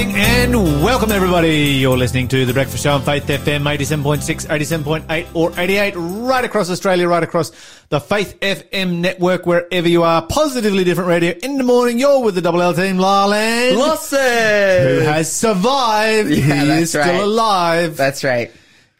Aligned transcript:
morning 0.00 0.16
and 0.16 0.82
welcome 0.82 1.12
everybody. 1.12 1.72
You're 1.72 1.98
listening 1.98 2.26
to 2.28 2.46
The 2.46 2.54
Breakfast 2.54 2.84
Show 2.84 2.92
on 2.92 3.02
Faith 3.02 3.26
FM 3.26 3.64
87.6, 3.64 4.46
87.8 4.46 5.26
or 5.34 5.52
88 5.58 5.92
right 5.94 6.42
across 6.42 6.70
Australia, 6.70 7.06
right 7.06 7.22
across 7.22 7.50
the 7.90 8.00
Faith 8.00 8.40
FM 8.40 9.00
network, 9.00 9.44
wherever 9.44 9.86
you 9.86 10.02
are. 10.02 10.22
Positively 10.22 10.84
different 10.84 11.08
radio 11.08 11.34
in 11.42 11.58
the 11.58 11.64
morning. 11.64 11.98
You're 11.98 12.22
with 12.22 12.34
the 12.34 12.40
Double 12.40 12.62
L 12.62 12.72
team, 12.72 12.96
Larland. 12.96 13.76
Losses! 13.76 14.12
Who 14.12 15.00
has 15.04 15.30
survived. 15.30 16.30
Yeah, 16.30 16.64
he 16.64 16.70
is 16.82 16.90
still 16.90 17.24
alive. 17.24 17.98
That's 17.98 18.24
right. 18.24 18.50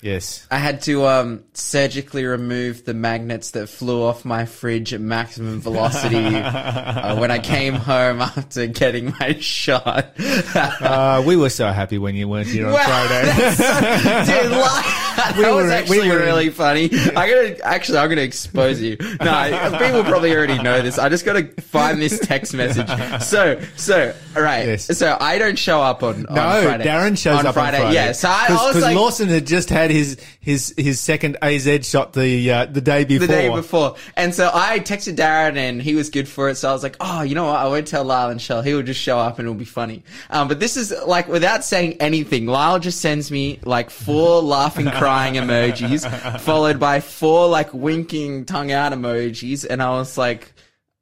Yes. 0.03 0.47
I 0.51 0.59
had 0.59 0.83
to 0.83 1.07
um, 1.07 1.45
surgically 1.53 2.25
remove 2.25 2.85
the 2.85 2.95
magnets 2.95 3.53
that 3.53 3.69
flew 3.69 4.03
off 4.03 4.25
my 4.25 4.45
fridge 4.47 4.93
at 4.95 5.01
maximum 5.01 5.61
velocity 5.61 6.17
uh, 6.37 7.17
when 7.19 7.31
I 7.31 7.39
came 7.39 7.75
home 7.75 8.21
after 8.21 8.67
getting 8.67 9.15
my 9.21 9.37
shot. 9.41 10.13
Uh, 10.55 11.23
we 11.27 11.37
were 11.37 11.51
so 11.51 11.67
happy 11.71 11.99
when 11.99 12.15
you 12.15 12.29
weren't 12.29 12.49
here 12.49 12.67
on 12.67 12.73
Wow, 12.73 12.85
Friday. 12.85 13.23
Dude, 14.27 14.51
like, 14.59 15.37
We 15.37 15.43
that 15.43 15.53
was 15.55 15.65
were- 15.67 15.71
actually 15.73 16.01
we 16.01 16.09
were 16.11 16.17
really 16.19 16.51
funny. 16.51 16.85
I'm 16.93 17.15
gonna 17.29 17.57
actually, 17.63 17.99
I'm 17.99 18.09
gonna 18.09 18.21
expose 18.23 18.81
you. 18.81 18.97
No, 19.01 19.77
people 19.79 20.05
probably 20.05 20.35
already 20.35 20.63
know 20.63 20.81
this. 20.83 20.99
I 20.99 21.09
just 21.09 21.25
gotta 21.25 21.45
find 21.63 22.01
this 22.01 22.19
text 22.21 22.55
message. 22.55 22.89
So, 23.23 23.61
so, 23.77 24.15
all 24.37 24.43
right. 24.43 24.67
Yes. 24.67 24.99
So 24.99 25.17
I 25.21 25.39
don't 25.39 25.59
show 25.59 25.81
up 25.83 26.03
on, 26.03 26.27
on 26.27 26.35
No, 26.35 26.63
Friday. 26.63 26.85
Darren 26.85 27.19
shows 27.19 27.39
on 27.41 27.47
up 27.47 27.55
Friday. 27.55 27.77
on 27.79 27.83
Friday. 27.85 27.95
Yeah. 27.97 28.13
So 28.13 28.29
I, 28.29 28.47
I 28.51 28.67
was 28.73 28.83
like, 28.83 28.97
Lawson 28.97 29.29
had 29.29 29.47
just 29.47 29.69
had 29.69 29.90
his 29.91 30.21
his 30.41 30.75
his 30.77 31.01
second 31.01 31.37
AZ 31.43 31.87
shot 31.87 32.13
the 32.13 32.51
uh, 32.51 32.67
the 32.67 32.81
day 32.81 33.05
before. 33.05 33.27
the 33.27 33.33
day 33.33 33.49
before. 33.49 33.97
And 34.17 34.35
so 34.35 34.51
I 34.53 34.79
texted 34.81 35.17
Darren 35.17 35.57
and 35.57 35.83
he 35.83 35.95
was 35.95 36.11
good 36.11 36.29
for 36.29 36.49
it. 36.49 36.57
So 36.57 36.71
I 36.71 36.73
was 36.73 36.83
like, 36.83 36.97
oh, 37.01 37.23
you 37.23 37.35
know 37.35 37.47
what? 37.47 37.57
I 37.57 37.67
won't 37.67 37.87
tell 37.87 38.05
Lyle 38.05 38.31
and 38.31 38.41
Shell. 38.41 38.63
He 38.63 38.75
will 38.75 38.83
just 38.83 39.01
show 39.01 39.19
up 39.19 39.39
and 39.39 39.47
it'll 39.47 39.59
be 39.59 39.65
funny. 39.65 40.03
Um, 40.31 40.49
but 40.49 40.61
this 40.61 40.77
is 40.77 40.95
like 41.07 41.29
without 41.29 41.65
saying 41.65 41.95
anything, 41.95 42.47
Lyle 42.47 42.79
just 42.79 43.01
sends 43.01 43.31
me 43.31 43.61
like 43.65 43.91
four 43.91 44.43
laughing, 44.43 44.87
crying 44.91 45.35
emojis 45.35 46.41
followed 46.41 46.79
by 46.79 47.01
four 47.01 47.49
like 47.49 47.73
winking 47.75 48.45
tongue 48.45 48.73
out 48.73 48.93
emojis. 48.93 49.67
And 49.69 49.83
I 49.83 49.91
was 49.91 50.17
like, 50.17 50.53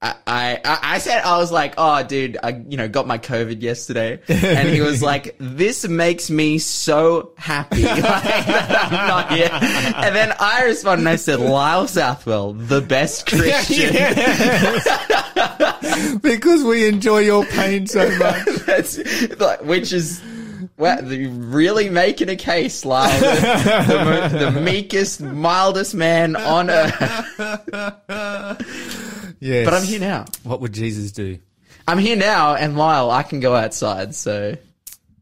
I, 0.01 0.15
I, 0.65 0.79
I 0.95 0.99
said, 0.99 1.23
I 1.25 1.39
was 1.39 1.51
like, 1.51 1.75
oh, 1.77 2.05
dude, 2.05 2.39
I, 2.41 2.51
you 2.69 2.77
know, 2.77 2.89
got 2.89 3.09
my 3.09 3.19
COVID 3.19 3.61
yesterday. 3.61 4.21
And 4.29 4.69
he 4.69 4.81
was 4.81 5.03
like, 5.03 5.35
this 5.41 5.89
makes 5.89 6.31
me 6.31 6.59
so 6.61 7.33
happy 7.37 7.83
like, 7.85 8.03
that 8.03 8.93
I'm 8.93 9.09
not 9.09 9.33
here. 9.33 9.49
And 9.53 10.15
then 10.15 10.33
I 10.39 10.63
responded 10.67 11.01
and 11.01 11.09
I 11.09 11.17
said, 11.17 11.41
Lyle 11.41 11.89
Southwell, 11.89 12.53
the 12.53 12.81
best 12.81 13.27
Christian. 13.31 13.93
because 16.21 16.63
we 16.63 16.87
enjoy 16.87 17.19
your 17.19 17.45
pain 17.47 17.89
so 17.89 18.09
much. 18.19 18.45
That's 18.67 18.99
like, 19.41 19.65
which 19.65 19.93
is, 19.93 20.23
well, 20.77 21.03
the- 21.03 21.27
really 21.27 21.91
making 21.91 22.29
a 22.29 22.37
case, 22.37 22.85
Lyle. 22.85 23.19
The, 23.19 24.29
the, 24.39 24.51
the 24.53 24.61
meekest, 24.61 25.21
mildest 25.21 25.93
man 25.97 26.37
on 26.37 26.71
earth. 26.71 26.95
Yes. 29.41 29.65
But 29.65 29.75
I'm 29.75 29.83
here 29.85 30.01
now. 30.01 30.25
What 30.43 30.61
would 30.61 30.73
Jesus 30.73 31.13
do? 31.13 31.39
I'm 31.87 31.99
here 31.99 32.17
now, 32.17 32.55
and 32.55 32.77
Lyle, 32.77 33.11
I 33.11 33.23
can 33.23 33.41
go 33.41 33.55
outside, 33.55 34.15
so. 34.15 34.57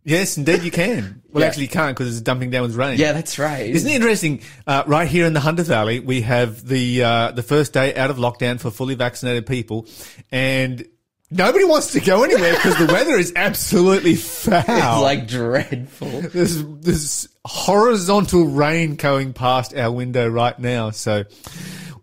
Yes, 0.04 0.36
indeed 0.36 0.62
you 0.62 0.70
can. 0.70 1.22
Well, 1.32 1.42
Yeah. 1.42 1.48
actually 1.48 1.64
you 1.64 1.68
can't 1.68 1.96
because 1.96 2.12
it's 2.12 2.20
dumping 2.22 2.50
down 2.50 2.62
with 2.62 2.76
rain. 2.76 2.98
Yeah, 2.98 3.12
that's 3.12 3.38
right. 3.38 3.68
Isn't 3.68 3.90
it 3.90 3.94
interesting? 3.94 4.40
Uh, 4.66 4.84
right 4.86 5.08
here 5.08 5.26
in 5.26 5.32
the 5.32 5.40
Hunter 5.40 5.64
Valley, 5.64 5.98
we 6.00 6.20
have 6.22 6.66
the 6.66 7.02
uh, 7.02 7.30
the 7.32 7.42
first 7.42 7.72
day 7.72 7.94
out 7.96 8.10
of 8.10 8.16
lockdown 8.16 8.60
for 8.60 8.70
fully 8.70 8.94
vaccinated 8.94 9.46
people, 9.46 9.86
and 10.30 10.86
nobody 11.30 11.64
wants 11.64 11.92
to 11.92 12.00
go 12.00 12.22
anywhere 12.22 12.54
because 12.54 12.78
the 12.78 12.86
weather 12.92 13.14
is 13.16 13.32
absolutely 13.34 14.14
foul. 14.16 14.62
It's 14.68 15.02
like 15.02 15.26
dreadful. 15.26 16.20
there's 16.22 16.62
there's 16.64 17.28
horizontal 17.44 18.44
rain 18.46 18.94
going 18.94 19.32
past 19.32 19.74
our 19.76 19.90
window 19.90 20.28
right 20.28 20.56
now. 20.58 20.90
So, 20.90 21.24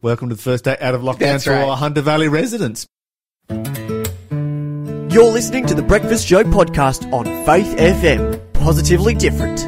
welcome 0.04 0.30
to 0.30 0.36
the 0.36 0.42
first 0.42 0.66
day 0.66 0.78
out 0.82 0.94
of 0.94 1.02
lockdown 1.02 1.20
That's 1.20 1.46
for 1.46 1.52
right. 1.52 1.64
our 1.68 1.78
Hunter 1.78 2.02
Valley 2.02 2.28
residents. 2.28 2.86
You're 3.50 5.32
listening 5.32 5.66
to 5.68 5.74
the 5.76 5.84
Breakfast 5.88 6.28
Show 6.28 6.44
podcast 6.44 7.12
on 7.14 7.26
Faith 7.46 7.76
FM. 7.78 8.40
Positively 8.54 9.14
different. 9.16 9.60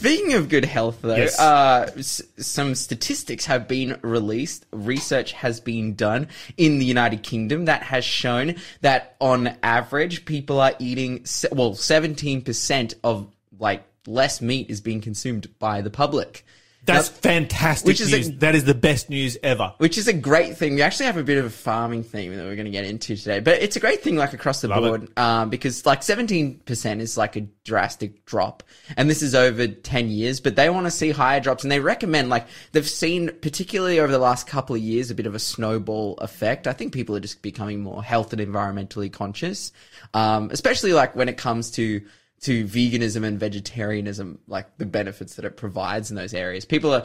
Speaking 0.00 0.34
of 0.34 0.48
good 0.48 0.64
health, 0.64 0.98
though, 1.02 1.16
Yes. 1.16 1.38
uh, 1.40 1.90
s- 1.96 2.22
some 2.38 2.74
statistics 2.74 3.46
have 3.46 3.66
been 3.66 3.98
released. 4.02 4.66
Research 4.72 5.32
has 5.32 5.60
been 5.60 5.94
done 5.94 6.28
in 6.56 6.78
the 6.78 6.84
United 6.84 7.22
Kingdom 7.22 7.64
that 7.66 7.82
has 7.84 8.04
shown 8.04 8.54
that 8.82 9.16
on 9.20 9.56
average, 9.62 10.24
people 10.26 10.60
are 10.60 10.74
eating, 10.78 11.24
se- 11.24 11.48
well, 11.52 11.74
17% 11.74 12.94
of 13.04 13.28
like 13.58 13.82
less 14.06 14.40
meat 14.42 14.68
is 14.70 14.80
being 14.80 15.00
consumed 15.00 15.48
by 15.58 15.80
the 15.80 15.90
public. 15.90 16.44
That's 16.86 17.08
fantastic 17.08 17.86
Which 17.86 18.00
is 18.00 18.12
a- 18.12 18.16
news. 18.16 18.30
that 18.38 18.54
is 18.54 18.64
the 18.64 18.74
best 18.74 19.08
news 19.10 19.36
ever. 19.42 19.72
which 19.78 19.96
is 19.98 20.08
a 20.08 20.12
great 20.12 20.56
thing. 20.56 20.74
We 20.74 20.82
actually 20.82 21.06
have 21.06 21.16
a 21.16 21.22
bit 21.22 21.38
of 21.38 21.44
a 21.46 21.50
farming 21.50 22.02
theme 22.04 22.36
that 22.36 22.44
we're 22.44 22.56
going 22.56 22.66
to 22.66 22.70
get 22.70 22.84
into 22.84 23.16
today, 23.16 23.40
but 23.40 23.62
it's 23.62 23.76
a 23.76 23.80
great 23.80 24.02
thing 24.02 24.16
like 24.16 24.32
across 24.32 24.60
the 24.60 24.68
Love 24.68 24.82
board 24.82 25.18
um, 25.18 25.50
because 25.50 25.86
like 25.86 26.02
17% 26.02 27.00
is 27.00 27.16
like 27.16 27.36
a 27.36 27.42
drastic 27.64 28.24
drop, 28.26 28.62
and 28.96 29.08
this 29.08 29.22
is 29.22 29.34
over 29.34 29.66
10 29.66 30.08
years. 30.10 30.40
But 30.40 30.56
they 30.56 30.68
want 30.70 30.86
to 30.86 30.90
see 30.90 31.10
higher 31.10 31.40
drops, 31.40 31.62
and 31.64 31.72
they 31.72 31.80
recommend 31.80 32.28
like 32.28 32.46
they've 32.72 32.88
seen 32.88 33.30
particularly 33.40 34.00
over 34.00 34.12
the 34.12 34.18
last 34.18 34.46
couple 34.46 34.76
of 34.76 34.82
years 34.82 35.10
a 35.10 35.14
bit 35.14 35.26
of 35.26 35.34
a 35.34 35.38
snowball 35.38 36.16
effect. 36.18 36.66
I 36.66 36.72
think 36.72 36.92
people 36.92 37.16
are 37.16 37.20
just 37.20 37.40
becoming 37.42 37.80
more 37.82 38.02
health 38.02 38.32
and 38.32 38.42
environmentally 38.42 39.12
conscious, 39.12 39.72
um, 40.12 40.50
especially 40.52 40.92
like 40.92 41.16
when 41.16 41.28
it 41.28 41.36
comes 41.36 41.70
to 41.72 42.02
to 42.44 42.66
veganism 42.66 43.24
and 43.24 43.40
vegetarianism, 43.40 44.38
like 44.46 44.76
the 44.76 44.84
benefits 44.84 45.36
that 45.36 45.46
it 45.46 45.56
provides 45.56 46.10
in 46.10 46.16
those 46.16 46.34
areas. 46.34 46.66
People 46.66 46.92
are, 46.92 47.04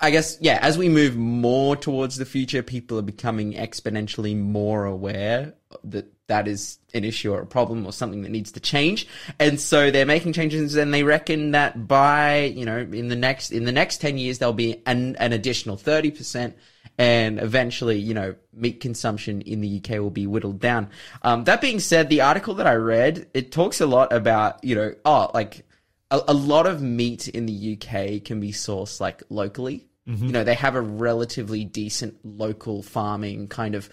I 0.00 0.10
guess, 0.10 0.36
yeah, 0.40 0.58
as 0.62 0.76
we 0.76 0.88
move 0.88 1.16
more 1.16 1.76
towards 1.76 2.16
the 2.16 2.24
future, 2.24 2.60
people 2.60 2.98
are 2.98 3.02
becoming 3.02 3.52
exponentially 3.52 4.36
more 4.36 4.84
aware 4.84 5.54
that 5.84 6.06
that 6.26 6.48
is 6.48 6.78
an 6.92 7.04
issue 7.04 7.32
or 7.32 7.40
a 7.40 7.46
problem 7.46 7.86
or 7.86 7.92
something 7.92 8.22
that 8.22 8.30
needs 8.30 8.50
to 8.52 8.60
change. 8.60 9.06
And 9.38 9.60
so 9.60 9.92
they're 9.92 10.06
making 10.06 10.32
changes 10.32 10.74
and 10.74 10.92
they 10.92 11.04
reckon 11.04 11.52
that 11.52 11.86
by, 11.86 12.46
you 12.46 12.64
know, 12.64 12.78
in 12.78 13.06
the 13.06 13.16
next, 13.16 13.52
in 13.52 13.66
the 13.66 13.72
next 13.72 14.00
10 14.00 14.18
years, 14.18 14.38
there'll 14.38 14.54
be 14.54 14.82
an, 14.86 15.14
an 15.16 15.32
additional 15.32 15.76
30% 15.76 16.52
and 16.98 17.40
eventually, 17.40 17.98
you 17.98 18.14
know, 18.14 18.34
meat 18.52 18.80
consumption 18.80 19.40
in 19.42 19.60
the 19.60 19.80
UK 19.80 19.98
will 19.98 20.10
be 20.10 20.26
whittled 20.26 20.60
down. 20.60 20.90
Um, 21.22 21.44
that 21.44 21.60
being 21.60 21.80
said, 21.80 22.08
the 22.08 22.20
article 22.20 22.54
that 22.54 22.66
I 22.66 22.74
read, 22.74 23.28
it 23.34 23.52
talks 23.52 23.80
a 23.80 23.86
lot 23.86 24.12
about, 24.12 24.62
you 24.62 24.74
know, 24.74 24.94
oh, 25.04 25.30
like 25.34 25.66
a, 26.10 26.22
a 26.28 26.34
lot 26.34 26.66
of 26.66 26.82
meat 26.82 27.28
in 27.28 27.46
the 27.46 27.76
UK 27.76 28.24
can 28.24 28.40
be 28.40 28.52
sourced 28.52 29.00
like 29.00 29.22
locally. 29.28 29.86
You 30.26 30.32
know, 30.32 30.44
they 30.44 30.54
have 30.54 30.74
a 30.74 30.80
relatively 30.82 31.64
decent 31.64 32.18
local 32.24 32.82
farming 32.82 33.48
kind 33.48 33.74
of 33.74 33.88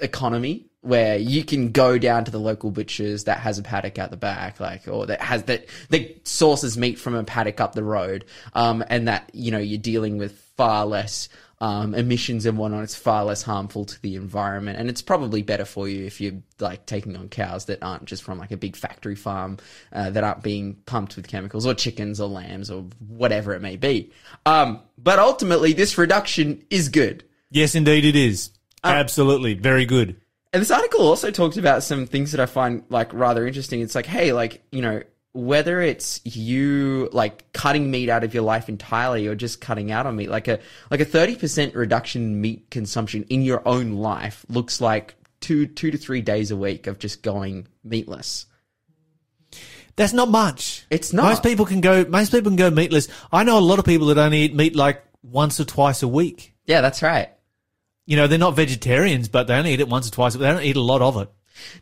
economy 0.00 0.66
where 0.82 1.16
you 1.16 1.42
can 1.42 1.72
go 1.72 1.96
down 1.96 2.26
to 2.26 2.30
the 2.30 2.38
local 2.38 2.70
butchers 2.70 3.24
that 3.24 3.38
has 3.38 3.58
a 3.58 3.62
paddock 3.62 3.98
out 3.98 4.10
the 4.10 4.18
back, 4.18 4.60
like, 4.60 4.86
or 4.86 5.06
that 5.06 5.22
has 5.22 5.44
that, 5.44 5.64
that 5.88 6.28
sources 6.28 6.76
meat 6.76 6.98
from 6.98 7.14
a 7.14 7.24
paddock 7.24 7.58
up 7.62 7.74
the 7.74 7.82
road. 7.82 8.26
Um, 8.52 8.84
and 8.88 9.08
that, 9.08 9.30
you 9.32 9.50
know, 9.50 9.58
you're 9.58 9.78
dealing 9.78 10.18
with 10.18 10.38
far 10.58 10.84
less, 10.84 11.30
um, 11.64 11.94
emissions 11.94 12.44
and 12.44 12.58
whatnot. 12.58 12.82
It's 12.82 12.94
far 12.94 13.24
less 13.24 13.42
harmful 13.42 13.86
to 13.86 14.02
the 14.02 14.16
environment, 14.16 14.78
and 14.78 14.90
it's 14.90 15.00
probably 15.00 15.40
better 15.40 15.64
for 15.64 15.88
you 15.88 16.04
if 16.04 16.20
you're 16.20 16.42
like 16.60 16.84
taking 16.84 17.16
on 17.16 17.30
cows 17.30 17.64
that 17.64 17.82
aren't 17.82 18.04
just 18.04 18.22
from 18.22 18.38
like 18.38 18.52
a 18.52 18.56
big 18.58 18.76
factory 18.76 19.14
farm 19.14 19.56
uh, 19.90 20.10
that 20.10 20.22
aren't 20.22 20.42
being 20.42 20.74
pumped 20.84 21.16
with 21.16 21.26
chemicals, 21.26 21.64
or 21.64 21.72
chickens, 21.72 22.20
or 22.20 22.28
lambs, 22.28 22.70
or 22.70 22.84
whatever 23.08 23.54
it 23.54 23.62
may 23.62 23.76
be. 23.76 24.12
Um, 24.44 24.80
but 24.98 25.18
ultimately, 25.18 25.72
this 25.72 25.96
reduction 25.96 26.62
is 26.68 26.90
good. 26.90 27.24
Yes, 27.50 27.74
indeed 27.74 28.04
it 28.04 28.14
is. 28.14 28.50
Uh, 28.84 28.88
Absolutely, 28.88 29.54
very 29.54 29.86
good. 29.86 30.20
And 30.52 30.60
this 30.60 30.70
article 30.70 31.00
also 31.00 31.30
talks 31.30 31.56
about 31.56 31.82
some 31.82 32.04
things 32.04 32.32
that 32.32 32.40
I 32.40 32.46
find 32.46 32.84
like 32.90 33.10
rather 33.14 33.46
interesting. 33.46 33.80
It's 33.80 33.94
like, 33.94 34.04
hey, 34.06 34.34
like, 34.34 34.62
you 34.70 34.82
know, 34.82 35.02
whether 35.34 35.80
it's 35.80 36.20
you 36.24 37.08
like 37.12 37.52
cutting 37.52 37.90
meat 37.90 38.08
out 38.08 38.22
of 38.22 38.32
your 38.32 38.44
life 38.44 38.68
entirely 38.68 39.26
or 39.26 39.34
just 39.34 39.60
cutting 39.60 39.90
out 39.90 40.06
on 40.06 40.16
meat, 40.16 40.30
like 40.30 40.48
a 40.48 40.60
like 40.90 41.00
a 41.00 41.04
thirty 41.04 41.34
percent 41.36 41.74
reduction 41.74 42.22
in 42.22 42.40
meat 42.40 42.70
consumption 42.70 43.24
in 43.24 43.42
your 43.42 43.66
own 43.66 43.94
life 43.94 44.46
looks 44.48 44.80
like 44.80 45.16
two 45.40 45.66
two 45.66 45.90
to 45.90 45.98
three 45.98 46.22
days 46.22 46.50
a 46.52 46.56
week 46.56 46.86
of 46.86 46.98
just 46.98 47.22
going 47.22 47.66
meatless. 47.82 48.46
That's 49.96 50.12
not 50.12 50.28
much. 50.28 50.86
It's 50.88 51.12
not. 51.12 51.24
Most 51.24 51.42
people 51.42 51.66
can 51.66 51.80
go. 51.80 52.04
Most 52.04 52.30
people 52.30 52.50
can 52.50 52.56
go 52.56 52.70
meatless. 52.70 53.08
I 53.32 53.42
know 53.42 53.58
a 53.58 53.60
lot 53.60 53.80
of 53.80 53.84
people 53.84 54.06
that 54.08 54.18
only 54.18 54.42
eat 54.42 54.54
meat 54.54 54.76
like 54.76 55.04
once 55.22 55.58
or 55.58 55.64
twice 55.64 56.02
a 56.04 56.08
week. 56.08 56.54
Yeah, 56.64 56.80
that's 56.80 57.02
right. 57.02 57.30
You 58.06 58.16
know, 58.16 58.26
they're 58.26 58.38
not 58.38 58.54
vegetarians, 58.54 59.28
but 59.28 59.48
they 59.48 59.54
only 59.54 59.72
eat 59.72 59.80
it 59.80 59.88
once 59.88 60.06
or 60.06 60.12
twice. 60.12 60.34
They 60.34 60.46
don't 60.46 60.62
eat 60.62 60.76
a 60.76 60.80
lot 60.80 61.02
of 61.02 61.16
it. 61.16 61.28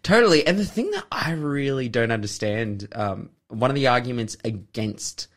Totally. 0.02 0.46
And 0.46 0.58
the 0.58 0.64
thing 0.64 0.90
that 0.90 1.05
I 1.10 1.32
really 1.32 1.88
don't 1.88 2.10
understand, 2.10 2.88
um, 2.93 3.31
one 3.52 3.70
of 3.70 3.75
the 3.76 3.87
arguments 3.88 4.37
against, 4.44 5.28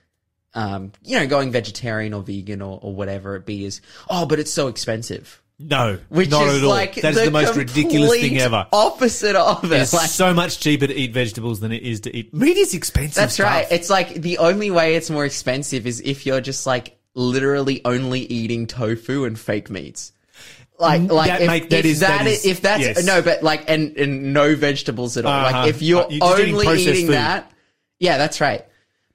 um, 0.54 0.92
you 1.04 1.20
know, 1.20 1.28
going 1.28 1.52
vegetarian 1.52 2.14
or 2.14 2.22
vegan 2.24 2.62
or, 2.62 2.80
or 2.82 2.94
whatever 2.96 3.36
it 3.36 3.46
be 3.46 3.66
is, 3.66 3.82
oh, 4.10 4.26
but 4.26 4.40
it's 4.40 4.52
so 4.52 4.68
expensive. 4.68 5.42
No, 5.58 6.00
which 6.10 6.30
not 6.30 6.48
is 6.48 6.58
at 6.58 6.64
all. 6.66 6.70
like 6.70 6.96
that 6.96 7.12
is 7.16 7.24
the, 7.24 7.32
most 7.32 7.56
ridiculous 7.56 8.12
thing 8.20 8.38
ever. 8.40 8.68
Opposite 8.74 9.38
of 9.38 9.64
it. 9.72 9.82
It's 9.84 9.94
Like, 9.94 10.10
so 10.10 10.34
much 10.34 10.60
cheaper 10.60 10.86
to 10.88 10.94
eat 10.94 11.14
vegetables 11.14 11.62
than 11.62 11.72
it 11.72 11.82
is 11.84 12.02
to 12.02 12.14
eat 12.14 12.34
meat. 12.34 12.58
Is 12.58 12.74
expensive. 12.74 13.16
That's 13.16 13.36
stuff. 13.36 13.46
right. 13.48 13.66
It's 13.72 13.90
like 13.90 14.16
the 14.16 14.40
only 14.40 14.70
way 14.70 14.96
it's 14.96 15.10
more 15.10 15.24
expensive 15.24 15.88
is 15.88 16.02
if 16.02 16.26
you're 16.26 16.42
just 16.42 16.66
like 16.68 16.98
literally 17.14 17.80
only 17.86 18.20
eating 18.22 18.68
tofu 18.68 19.24
and 19.24 19.40
fake 19.40 19.70
meats. 19.70 20.12
Like, 20.78 21.10
like 21.10 21.30
that 21.30 21.42
if, 21.44 21.48
make- 21.48 21.70
that 21.70 21.80
if 21.80 21.86
is- 21.86 22.00
that 22.02 22.18
that 22.18 22.28
is- 22.28 22.40
is, 22.40 22.46
if 22.52 22.62
that's 22.62 22.82
yes. 22.82 23.06
no, 23.06 23.22
but 23.22 23.42
like, 23.42 23.70
and 23.70 23.96
and 23.96 24.34
no 24.34 24.58
vegetables 24.58 25.16
at 25.16 25.26
all. 25.26 25.32
Uh-huh. 25.32 25.58
Like, 25.60 25.70
if 25.70 25.82
you're 25.82 26.04
Uh, 26.04 26.10
you're 26.10 26.24
only 26.54 26.82
eating 26.82 27.06
food. 27.08 27.14
that, 27.14 27.50
yeah, 28.00 28.18
that's 28.18 28.42
right. 28.42 28.66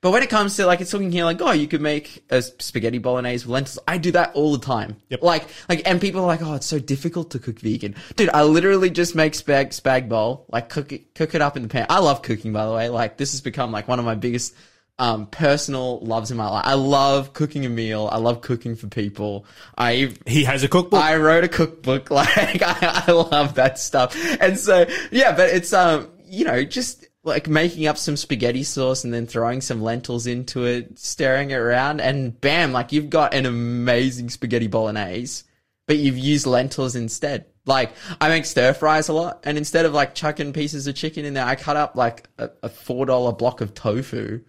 But 0.03 0.13
when 0.13 0.23
it 0.23 0.31
comes 0.31 0.57
to 0.57 0.65
like, 0.65 0.81
it's 0.81 0.91
talking 0.91 1.13
here 1.13 1.25
like, 1.25 1.43
oh, 1.43 1.53
you 1.53 1.69
could 1.69 1.83
make 1.83 2.25
a 2.31 2.41
spaghetti 2.41 2.97
bolognese 2.97 3.45
with 3.45 3.53
lentils. 3.53 3.79
I 3.87 3.99
do 3.99 4.13
that 4.13 4.33
all 4.35 4.53
the 4.53 4.65
time. 4.65 4.97
Yep. 5.11 5.23
Like, 5.23 5.47
like, 5.69 5.83
and 5.87 6.01
people 6.01 6.23
are 6.23 6.27
like, 6.27 6.41
oh, 6.41 6.55
it's 6.55 6.67
so 6.67 6.79
difficult 6.79 7.33
to 7.33 7.39
cook 7.39 7.59
vegan, 7.59 7.95
dude. 8.17 8.31
I 8.33 8.45
literally 8.45 8.89
just 8.89 9.15
make 9.15 9.35
spag 9.35 9.69
spag 9.69 10.09
bowl, 10.09 10.47
like 10.51 10.71
cook 10.71 10.93
it, 10.93 11.15
cook 11.15 11.35
it 11.35 11.43
up 11.43 11.57
in 11.57 11.63
the 11.63 11.69
pan. 11.69 11.87
I 11.91 11.99
love 11.99 12.23
cooking, 12.23 12.53
by 12.53 12.65
the 12.65 12.73
way. 12.73 12.89
Like, 12.89 13.19
this 13.19 13.33
has 13.33 13.43
become 13.43 13.73
like 13.73 13.89
one 13.89 13.99
of 13.99 14.07
my 14.07 14.15
biggest 14.15 14.55
um, 15.01 15.27
personal 15.27 15.99
loves 16.01 16.31
in 16.31 16.37
my 16.37 16.49
life. 16.49 16.65
I 16.67 16.75
love 16.75 17.33
cooking 17.33 17.65
a 17.67 17.71
meal. 17.71 18.09
I 18.13 18.19
love 18.19 18.43
cooking 18.43 18.77
for 18.77 18.87
people. 18.87 19.47
I 19.77 20.15
He 20.27 20.45
has 20.45 20.63
a 20.63 20.69
cookbook. 20.69 21.03
I 21.03 21.17
wrote 21.17 21.43
a 21.43 21.49
cookbook. 21.49 22.11
Like 22.21 22.63
I, 22.63 23.05
I 23.07 23.13
love 23.13 23.55
that 23.55 23.79
stuff. 23.79 24.15
And 24.41 24.59
so 24.59 24.87
yeah, 25.11 25.35
but 25.35 25.49
it's 25.49 25.73
um 25.73 26.11
you 26.27 26.45
know 26.45 26.65
just 26.65 27.07
like 27.23 27.49
making 27.49 27.87
up 27.87 27.99
some 27.99 28.17
spaghetti 28.17 28.63
sauce 28.63 29.05
and 29.05 29.13
then 29.13 29.27
throwing 29.27 29.61
some 29.61 29.83
lentils 29.83 30.27
into 30.27 30.65
it, 30.65 30.99
stirring 30.99 31.51
it 31.51 31.57
around, 31.57 32.01
and 32.01 32.39
bam, 32.41 32.73
like 32.73 32.93
you've 32.93 33.11
got 33.11 33.35
an 33.35 33.47
amazing 33.47 34.31
spaghetti 34.31 34.67
bolognese. 34.67 35.45
But 35.87 35.99
you've 35.99 36.19
used 36.19 36.47
lentils 36.47 36.95
instead. 36.95 37.47
Like 37.67 37.93
I 38.21 38.29
make 38.29 38.47
stir 38.47 38.73
fries 38.73 39.09
a 39.09 39.13
lot, 39.13 39.41
and 39.45 39.59
instead 39.59 39.85
of 39.85 39.93
like 39.93 40.15
chucking 40.15 40.53
pieces 40.53 40.87
of 40.87 40.95
chicken 40.95 41.25
in 41.25 41.35
there, 41.35 41.45
I 41.45 41.57
cut 41.57 41.77
up 41.77 41.97
like 41.97 42.29
a, 42.39 42.51
a 42.63 42.69
four 42.69 43.07
dollar 43.07 43.33
block 43.33 43.61
of 43.61 43.75
tofu. 43.75 44.41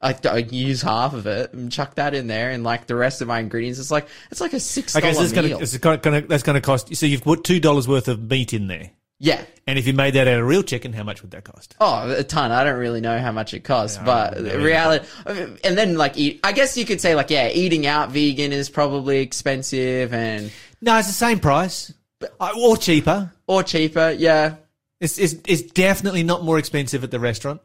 I, 0.00 0.14
I 0.24 0.38
use 0.38 0.82
half 0.82 1.14
of 1.14 1.26
it 1.26 1.52
and 1.54 1.72
chuck 1.72 1.94
that 1.94 2.14
in 2.14 2.26
there, 2.26 2.50
and 2.50 2.64
like 2.64 2.86
the 2.86 2.96
rest 2.96 3.22
of 3.22 3.28
my 3.28 3.40
ingredients, 3.40 3.78
it's 3.78 3.90
like 3.90 4.08
it's 4.30 4.40
like 4.40 4.52
a 4.52 4.60
six 4.60 4.92
dollar 4.92 5.06
okay, 5.06 5.14
so 5.14 5.22
it's 5.22 5.32
meal. 5.32 5.42
gonna, 5.42 5.58
it's 5.62 5.76
gonna, 5.78 5.96
gonna 5.98 6.20
that's 6.22 6.42
going 6.42 6.54
to 6.54 6.60
cost. 6.60 6.90
You 6.90 6.96
so 6.96 7.06
you've 7.06 7.24
put 7.24 7.44
two 7.44 7.60
dollars 7.60 7.86
worth 7.86 8.08
of 8.08 8.30
meat 8.30 8.52
in 8.52 8.66
there, 8.66 8.90
yeah. 9.18 9.42
and 9.66 9.78
if 9.78 9.86
you 9.86 9.92
made 9.92 10.14
that 10.14 10.28
out 10.28 10.40
of 10.40 10.46
real 10.46 10.62
chicken, 10.62 10.92
how 10.92 11.02
much 11.02 11.22
would 11.22 11.30
that 11.32 11.44
cost? 11.44 11.74
Oh, 11.80 12.10
a 12.10 12.22
ton. 12.22 12.52
I 12.52 12.64
don't 12.64 12.78
really 12.78 13.00
know 13.00 13.18
how 13.18 13.32
much 13.32 13.54
it 13.54 13.64
costs, 13.64 13.98
but 13.98 14.34
don't 14.34 14.44
know 14.44 14.50
either. 14.50 14.60
reality, 14.60 15.06
and 15.64 15.76
then 15.78 15.96
like 15.96 16.16
eat, 16.16 16.40
I 16.44 16.52
guess 16.52 16.76
you 16.76 16.84
could 16.84 17.00
say 17.00 17.14
like, 17.14 17.30
yeah, 17.30 17.48
eating 17.48 17.86
out 17.86 18.10
vegan 18.10 18.52
is 18.52 18.68
probably 18.68 19.20
expensive 19.20 20.12
and, 20.12 20.52
No, 20.80 20.98
it's 20.98 21.08
the 21.08 21.14
same 21.14 21.40
price, 21.40 21.92
or 22.38 22.76
cheaper. 22.76 23.32
or 23.46 23.62
cheaper. 23.62 24.14
Yeah. 24.16 24.56
It's, 25.00 25.18
it's 25.18 25.34
it's 25.46 25.60
definitely 25.62 26.22
not 26.22 26.42
more 26.42 26.58
expensive 26.58 27.04
at 27.04 27.10
the 27.10 27.20
restaurant. 27.20 27.60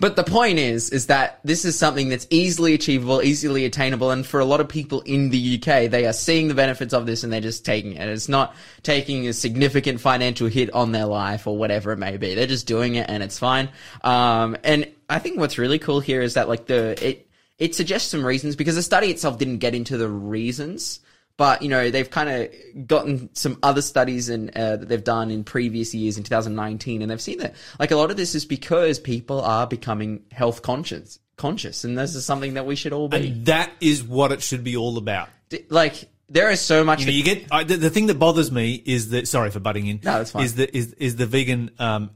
But 0.00 0.16
the 0.16 0.24
point 0.24 0.58
is, 0.58 0.90
is 0.90 1.06
that 1.06 1.40
this 1.44 1.64
is 1.64 1.78
something 1.78 2.08
that's 2.08 2.26
easily 2.30 2.74
achievable, 2.74 3.22
easily 3.22 3.64
attainable, 3.64 4.10
and 4.10 4.26
for 4.26 4.40
a 4.40 4.44
lot 4.44 4.60
of 4.60 4.68
people 4.68 5.00
in 5.02 5.30
the 5.30 5.56
UK, 5.56 5.90
they 5.90 6.06
are 6.06 6.12
seeing 6.12 6.48
the 6.48 6.54
benefits 6.54 6.94
of 6.94 7.06
this 7.06 7.24
and 7.24 7.32
they're 7.32 7.40
just 7.40 7.64
taking 7.64 7.92
it. 7.92 8.08
It's 8.08 8.28
not 8.28 8.54
taking 8.82 9.26
a 9.26 9.32
significant 9.32 10.00
financial 10.00 10.48
hit 10.48 10.72
on 10.72 10.92
their 10.92 11.06
life 11.06 11.46
or 11.46 11.56
whatever 11.56 11.92
it 11.92 11.98
may 11.98 12.16
be. 12.16 12.34
They're 12.34 12.46
just 12.46 12.66
doing 12.66 12.94
it 12.94 13.08
and 13.08 13.22
it's 13.22 13.38
fine. 13.38 13.68
Um, 14.02 14.56
and 14.64 14.88
I 15.08 15.18
think 15.18 15.38
what's 15.38 15.58
really 15.58 15.78
cool 15.78 16.00
here 16.00 16.20
is 16.20 16.34
that 16.34 16.48
like 16.48 16.66
the, 16.66 16.96
it, 17.06 17.28
it 17.58 17.74
suggests 17.74 18.10
some 18.10 18.24
reasons 18.24 18.56
because 18.56 18.76
the 18.76 18.82
study 18.82 19.08
itself 19.08 19.38
didn't 19.38 19.58
get 19.58 19.74
into 19.74 19.96
the 19.96 20.08
reasons 20.08 21.00
but 21.38 21.62
you 21.62 21.70
know 21.70 21.90
they've 21.90 22.10
kind 22.10 22.28
of 22.28 22.86
gotten 22.86 23.34
some 23.34 23.58
other 23.62 23.80
studies 23.80 24.28
and 24.28 24.50
uh, 24.50 24.76
that 24.76 24.88
they've 24.90 25.04
done 25.04 25.30
in 25.30 25.42
previous 25.42 25.94
years 25.94 26.18
in 26.18 26.24
2019 26.24 27.00
and 27.00 27.10
they've 27.10 27.20
seen 27.20 27.38
that 27.38 27.54
like 27.78 27.90
a 27.90 27.96
lot 27.96 28.10
of 28.10 28.18
this 28.18 28.34
is 28.34 28.44
because 28.44 28.98
people 28.98 29.40
are 29.40 29.66
becoming 29.66 30.22
health 30.30 30.60
conscious 30.60 31.18
conscious 31.38 31.84
and 31.84 31.96
this 31.96 32.14
is 32.14 32.26
something 32.26 32.54
that 32.54 32.66
we 32.66 32.76
should 32.76 32.92
all 32.92 33.08
be 33.08 33.28
And 33.28 33.46
that 33.46 33.72
is 33.80 34.02
what 34.02 34.32
it 34.32 34.42
should 34.42 34.64
be 34.64 34.76
all 34.76 34.98
about. 34.98 35.30
D- 35.48 35.64
like 35.70 36.10
there 36.28 36.50
is 36.50 36.60
so 36.60 36.84
much 36.84 37.00
You 37.00 37.06
know, 37.06 37.12
you 37.12 37.22
get 37.22 37.46
I, 37.50 37.64
the, 37.64 37.76
the 37.76 37.90
thing 37.90 38.06
that 38.08 38.18
bothers 38.18 38.52
me 38.52 38.74
is 38.74 39.10
that 39.10 39.26
sorry 39.28 39.50
for 39.50 39.60
butting 39.60 39.86
in. 39.86 40.00
No, 40.02 40.18
that's 40.18 40.32
fine. 40.32 40.42
Is 40.44 40.56
the 40.56 40.76
is 40.76 40.92
is 40.94 41.16
the 41.16 41.26
vegan 41.26 41.70
um, 41.78 42.10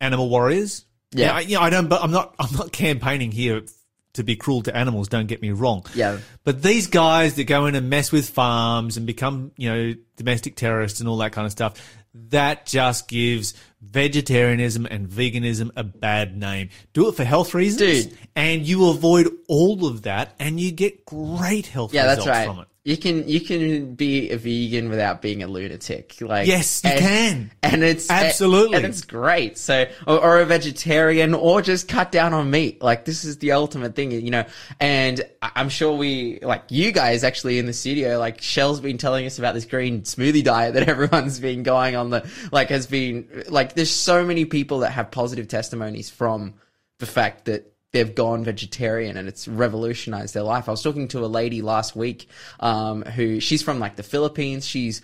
animal 0.00 0.28
warriors? 0.28 0.84
Yeah. 1.12 1.34
I, 1.34 1.40
you 1.40 1.56
know, 1.56 1.62
I 1.62 1.70
don't. 1.70 1.88
But 1.88 2.02
I'm 2.02 2.10
not. 2.10 2.34
I'm 2.38 2.52
not 2.56 2.72
campaigning 2.72 3.30
here 3.30 3.62
to 4.14 4.22
be 4.22 4.36
cruel 4.36 4.62
to 4.62 4.76
animals. 4.76 5.08
Don't 5.08 5.26
get 5.26 5.40
me 5.42 5.50
wrong. 5.50 5.84
Yeah. 5.94 6.18
But 6.44 6.62
these 6.62 6.86
guys 6.86 7.34
that 7.34 7.44
go 7.44 7.66
in 7.66 7.74
and 7.74 7.88
mess 7.88 8.12
with 8.12 8.28
farms 8.28 8.96
and 8.96 9.06
become 9.06 9.52
you 9.56 9.70
know 9.70 9.94
domestic 10.16 10.56
terrorists 10.56 11.00
and 11.00 11.08
all 11.08 11.18
that 11.18 11.32
kind 11.32 11.46
of 11.46 11.52
stuff, 11.52 11.74
that 12.14 12.66
just 12.66 13.08
gives 13.08 13.54
vegetarianism 13.80 14.86
and 14.86 15.08
veganism 15.08 15.70
a 15.76 15.84
bad 15.84 16.36
name. 16.36 16.70
Do 16.92 17.08
it 17.08 17.14
for 17.14 17.24
health 17.24 17.54
reasons, 17.54 18.06
Dude. 18.06 18.18
and 18.36 18.66
you 18.66 18.90
avoid 18.90 19.28
all 19.48 19.86
of 19.86 20.02
that, 20.02 20.34
and 20.38 20.60
you 20.60 20.72
get 20.72 21.04
great 21.04 21.66
health 21.66 21.94
yeah 21.94 22.06
that's 22.06 22.18
results 22.18 22.38
right 22.38 22.46
from 22.46 22.58
it. 22.60 22.68
You 22.84 22.96
can 22.96 23.28
you 23.28 23.40
can 23.40 23.94
be 23.94 24.30
a 24.30 24.36
vegan 24.36 24.88
without 24.88 25.22
being 25.22 25.42
a 25.44 25.46
lunatic 25.46 26.16
like 26.20 26.48
Yes, 26.48 26.82
you 26.82 26.90
and- 26.90 26.98
can. 27.00 27.50
and 27.62 27.84
it's 27.84 28.10
Absolutely. 28.10 28.76
and 28.76 28.84
it's 28.86 29.02
great 29.02 29.56
so 29.56 29.86
or, 30.06 30.18
or 30.20 30.40
a 30.40 30.44
vegetarian 30.44 31.32
or 31.34 31.62
just 31.62 31.86
cut 31.86 32.10
down 32.10 32.32
on 32.34 32.50
meat 32.50 32.82
like 32.82 33.04
this 33.04 33.24
is 33.24 33.38
the 33.38 33.52
ultimate 33.52 33.94
thing 33.94 34.10
you 34.10 34.30
know 34.32 34.44
and 34.80 35.20
i'm 35.42 35.68
sure 35.68 35.96
we 35.96 36.40
like 36.42 36.64
you 36.70 36.90
guys 36.90 37.22
actually 37.22 37.58
in 37.60 37.66
the 37.66 37.72
studio 37.72 38.18
like 38.18 38.40
shell's 38.42 38.80
been 38.80 38.98
telling 38.98 39.26
us 39.26 39.38
about 39.38 39.54
this 39.54 39.64
green 39.64 40.02
smoothie 40.02 40.42
diet 40.42 40.74
that 40.74 40.88
everyone's 40.88 41.38
been 41.38 41.62
going 41.62 41.94
on 41.94 42.10
the 42.10 42.28
like 42.50 42.68
has 42.68 42.88
been 42.88 43.44
like 43.48 43.74
there's 43.74 43.90
so 43.92 44.24
many 44.24 44.44
people 44.44 44.80
that 44.80 44.90
have 44.90 45.10
positive 45.12 45.46
testimonies 45.46 46.10
from 46.10 46.54
the 46.98 47.06
fact 47.06 47.44
that 47.44 47.71
they've 47.92 48.14
gone 48.14 48.42
vegetarian 48.42 49.18
and 49.18 49.28
it's 49.28 49.46
revolutionized 49.46 50.32
their 50.32 50.42
life. 50.42 50.66
I 50.66 50.70
was 50.70 50.82
talking 50.82 51.08
to 51.08 51.24
a 51.24 51.26
lady 51.26 51.60
last 51.60 51.94
week, 51.94 52.26
um, 52.60 53.02
who 53.02 53.38
she's 53.38 53.62
from 53.62 53.78
like 53.78 53.96
the 53.96 54.02
Philippines. 54.02 54.66
She's, 54.66 55.02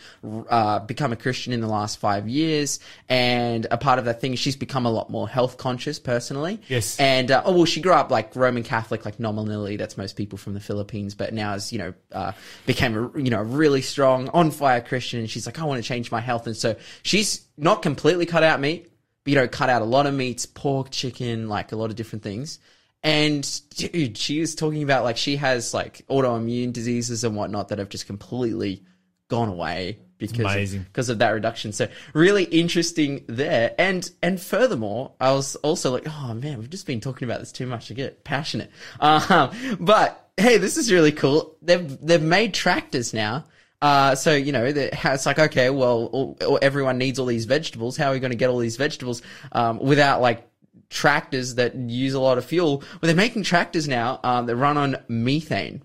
uh, 0.49 0.81
become 0.81 1.13
a 1.13 1.17
Christian 1.17 1.53
in 1.53 1.61
the 1.61 1.69
last 1.69 1.99
five 1.99 2.29
years. 2.29 2.81
And 3.09 3.67
a 3.71 3.77
part 3.77 3.99
of 3.99 4.07
that 4.07 4.23
thing 4.23 4.33
is 4.33 4.39
she's 4.39 4.57
become 4.57 4.87
a 4.87 4.91
lot 4.91 5.11
more 5.11 5.29
health 5.29 5.59
conscious 5.59 5.99
personally. 5.99 6.63
Yes. 6.69 6.99
And, 6.99 7.31
uh, 7.31 7.43
oh, 7.45 7.53
well, 7.53 7.65
she 7.67 7.83
grew 7.83 7.93
up 7.93 8.11
like 8.11 8.35
Roman 8.35 8.63
Catholic, 8.63 9.05
like 9.05 9.21
nominally. 9.21 9.77
That's 9.77 9.99
most 9.99 10.17
people 10.17 10.39
from 10.39 10.55
the 10.55 10.61
Philippines, 10.61 11.15
but 11.15 11.35
now 11.35 11.55
is, 11.55 11.71
you 11.71 11.79
know, 11.79 11.95
uh, 12.13 12.33
became 12.65 12.97
a, 12.97 13.21
you 13.21 13.29
know, 13.29 13.43
really 13.43 13.83
strong 13.83 14.31
on 14.31 14.51
fire 14.51 14.81
Christian. 14.81 15.21
And 15.21 15.29
she's 15.29 15.45
like, 15.45 15.59
I 15.59 15.65
want 15.65 15.83
to 15.83 15.87
change 15.87 16.11
my 16.11 16.23
health. 16.23 16.47
And 16.47 16.57
so 16.57 16.75
she's 17.03 17.43
not 17.59 17.83
completely 17.83 18.25
cut 18.25 18.43
out 18.43 18.61
meat, 18.61 18.91
but, 19.25 19.31
you 19.31 19.37
know, 19.37 19.47
cut 19.47 19.69
out 19.69 19.83
a 19.83 19.85
lot 19.85 20.07
of 20.07 20.15
meats, 20.15 20.47
pork, 20.47 20.91
chicken, 20.91 21.51
like 21.51 21.73
a 21.73 21.77
lot 21.77 21.91
of 21.91 21.97
different 21.97 22.23
things. 22.23 22.59
And 23.03 23.49
dude, 23.77 24.19
she 24.19 24.41
was 24.41 24.55
talking 24.55 24.83
about 24.83 25.05
like 25.05 25.17
she 25.17 25.37
has 25.37 25.73
like 25.73 26.05
autoimmune 26.09 26.73
diseases 26.73 27.25
and 27.25 27.37
whatnot 27.37 27.69
that 27.69 27.79
have 27.79 27.89
just 27.89 28.07
completely 28.07 28.83
gone 29.29 29.49
away 29.49 29.99
because 30.19 30.41
of, 30.75 30.85
because 30.87 31.09
of 31.09 31.19
that 31.21 31.31
reduction. 31.31 31.73
So 31.73 31.89
really 32.13 32.45
interesting 32.45 33.25
there. 33.29 33.75
And 33.79 34.11
and 34.23 34.41
furthermore, 34.41 35.13
I 35.21 35.33
was 35.33 35.55
also 35.57 35.93
like, 35.93 36.09
oh 36.09 36.35
man, 36.35 36.59
we've 36.59 36.71
just 36.71 36.87
been 36.87 37.01
talking 37.01 37.29
about 37.29 37.39
this 37.41 37.53
too 37.53 37.67
much. 37.67 37.91
I 37.91 37.95
get 37.95 38.25
passionate. 38.25 38.71
Um, 39.01 39.51
but 39.79 40.31
hey, 40.37 40.59
this 40.59 40.77
is 40.77 40.91
really 40.91 41.13
cool. 41.13 41.57
They've 41.63 41.99
they've 42.01 42.23
made 42.23 42.53
tractors 42.53 43.15
now. 43.15 43.45
Uh, 43.81 44.17
so 44.17 44.35
you 44.35 44.51
know, 44.51 44.73
the, 44.73 44.91
it's 45.13 45.25
like, 45.25 45.39
okay, 45.39 45.71
well, 45.71 46.07
all, 46.07 46.37
all- 46.45 46.59
everyone 46.61 46.99
needs 46.99 47.21
all 47.21 47.27
these 47.27 47.45
vegetables. 47.45 47.97
How 47.97 48.09
are 48.09 48.13
we 48.13 48.19
going 48.19 48.33
to 48.33 48.37
get 48.37 48.51
all 48.51 48.59
these 48.59 48.77
vegetables 48.77 49.23
um, 49.53 49.79
without 49.79 50.21
like 50.21 50.48
tractors 50.91 51.57
that 51.57 51.75
use 51.75 52.15
a 52.15 52.21
lot 52.21 52.39
of 52.39 52.45
fuel? 52.45 52.79
Well, 52.79 52.99
they're 53.03 53.15
making 53.15 53.43
tractors 53.43 53.89
now 53.89 54.21
um, 54.25 54.47
that 54.47 54.57
run 54.57 54.77
on 54.77 54.97
methane. 55.09 55.83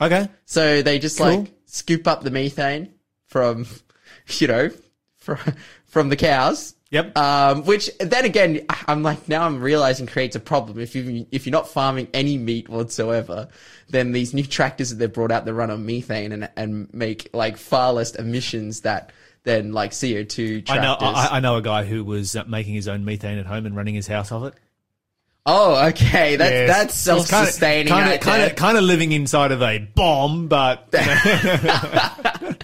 Okay. 0.00 0.28
So 0.44 0.82
they 0.82 0.98
just 0.98 1.18
Cool. 1.18 1.40
like 1.40 1.52
scoop 1.66 2.06
up 2.06 2.22
the 2.22 2.30
methane 2.30 2.92
from, 3.26 3.66
you 4.38 4.48
know, 4.48 4.70
from 5.16 5.38
from 5.86 6.08
the 6.08 6.16
cows. 6.16 6.74
Yep. 6.90 7.18
Um, 7.18 7.64
which 7.64 7.90
then 7.98 8.24
again, 8.24 8.64
I'm 8.86 9.02
like 9.02 9.28
now 9.28 9.46
I'm 9.46 9.60
realizing 9.60 10.06
creates 10.06 10.36
a 10.36 10.40
problem. 10.40 10.78
If 10.78 10.94
you 10.94 11.26
if 11.32 11.46
you're 11.46 11.52
not 11.52 11.68
farming 11.68 12.08
any 12.14 12.38
meat 12.38 12.68
whatsoever, 12.68 13.48
then 13.88 14.12
these 14.12 14.32
new 14.32 14.44
tractors 14.44 14.90
that 14.90 14.96
they've 14.96 15.12
brought 15.12 15.32
out 15.32 15.44
that 15.44 15.54
run 15.54 15.70
on 15.70 15.84
methane 15.86 16.30
and 16.30 16.48
and 16.56 16.92
make 16.94 17.30
like 17.32 17.56
far 17.56 17.92
less 17.92 18.14
emissions 18.14 18.82
that 18.82 19.10
than 19.44 19.72
like 19.72 19.92
CO2 19.92 20.68
I 20.70 20.78
know. 20.78 20.96
I, 20.98 21.28
I 21.32 21.40
know 21.40 21.56
a 21.56 21.62
guy 21.62 21.84
who 21.84 22.02
was 22.04 22.34
uh, 22.34 22.44
making 22.46 22.74
his 22.74 22.88
own 22.88 23.04
methane 23.04 23.38
at 23.38 23.46
home 23.46 23.66
and 23.66 23.76
running 23.76 23.94
his 23.94 24.06
house 24.06 24.32
off 24.32 24.44
it. 24.44 24.54
oh, 25.46 25.88
okay, 25.88 26.36
that's 26.36 26.50
Yes. 26.50 26.68
that's 26.68 26.94
self-sustaining. 26.94 27.88
Kind 27.92 28.14
of, 28.14 28.20
kind 28.20 28.42
of, 28.42 28.56
kind 28.56 28.78
of 28.78 28.84
living 28.84 29.12
inside 29.12 29.52
of 29.52 29.60
a 29.62 29.78
bomb, 29.78 30.48
but 30.48 30.88
you 30.94 31.00
know, 31.00 32.54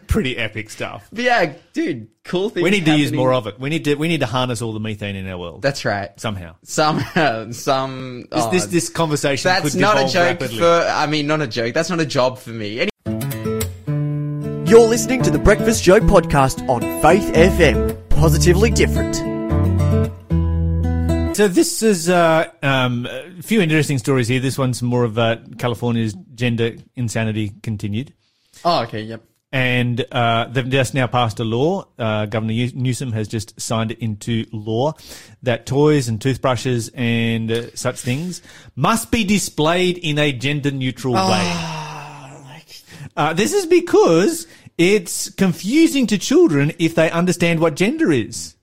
pretty 0.08 0.36
epic 0.36 0.70
stuff. 0.70 1.08
But 1.12 1.22
yeah, 1.24 1.52
dude, 1.72 2.08
cool 2.24 2.50
thing. 2.50 2.64
We 2.64 2.70
need 2.70 2.84
to 2.86 2.96
use 2.96 3.12
more 3.12 3.32
of 3.32 3.46
it. 3.46 3.60
We 3.60 3.70
need 3.70 3.84
to. 3.84 3.94
We 3.94 4.08
need 4.08 4.20
to 4.20 4.26
harness 4.26 4.62
all 4.62 4.72
the 4.72 4.80
methane 4.80 5.14
in 5.14 5.28
our 5.28 5.38
world 5.38 5.62
That's 5.62 5.84
right. 5.84 6.10
somehow. 6.18 6.56
Somehow. 6.64 7.50
some. 7.52 8.22
This, 8.22 8.42
oh, 8.44 8.50
this, 8.50 8.66
this 8.66 8.88
conversation. 8.88 9.48
That's 9.48 9.76
not 9.76 9.96
a 9.98 10.12
joke 10.12 10.40
rapidly. 10.40 10.58
for. 10.58 10.64
I 10.90 11.06
mean, 11.06 11.28
not 11.28 11.40
a 11.40 11.46
joke. 11.46 11.72
That's 11.74 11.90
not 11.90 12.00
a 12.00 12.06
job 12.06 12.38
for 12.38 12.50
me. 12.50 12.80
Any- 12.80 12.90
You're 14.66 14.88
listening 14.88 15.22
to 15.24 15.30
the 15.30 15.38
Breakfast 15.38 15.84
Show 15.84 16.00
podcast 16.00 16.66
on 16.70 16.80
Faith 17.02 17.34
FM. 17.34 18.08
Positively 18.08 18.70
different. 18.70 19.14
So 21.36 21.48
this 21.48 21.82
is 21.82 22.08
uh, 22.08 22.50
um, 22.62 23.04
a 23.04 23.42
few 23.42 23.60
interesting 23.60 23.98
stories 23.98 24.26
here. 24.26 24.40
This 24.40 24.56
one's 24.56 24.82
more 24.82 25.04
of 25.04 25.18
uh, 25.18 25.36
California's 25.58 26.14
gender 26.34 26.76
insanity 26.96 27.52
continued. 27.62 28.14
Oh, 28.64 28.84
okay, 28.84 29.02
yep. 29.02 29.22
and 29.52 30.02
uh, 30.10 30.48
they've 30.50 30.70
just 30.70 30.94
now 30.94 31.08
passed 31.08 31.40
a 31.40 31.44
law. 31.44 31.86
Uh, 31.98 32.24
Governor 32.24 32.54
Newsom 32.74 33.12
has 33.12 33.28
just 33.28 33.60
signed 33.60 33.92
it 33.92 33.98
into 33.98 34.46
law 34.50 34.94
that 35.42 35.66
toys 35.66 36.08
and 36.08 36.18
toothbrushes 36.22 36.90
and 36.94 37.52
uh, 37.52 37.76
such 37.76 38.00
things 38.00 38.40
must 38.76 39.10
be 39.10 39.24
displayed 39.24 39.98
in 39.98 40.18
a 40.18 40.32
gender 40.32 40.70
neutral 40.70 41.12
way. 41.12 41.83
Uh, 43.16 43.32
this 43.32 43.52
is 43.52 43.66
because 43.66 44.46
it's 44.76 45.30
confusing 45.30 46.06
to 46.08 46.18
children 46.18 46.72
if 46.78 46.94
they 46.94 47.10
understand 47.10 47.60
what 47.60 47.76
gender 47.76 48.10
is. 48.10 48.56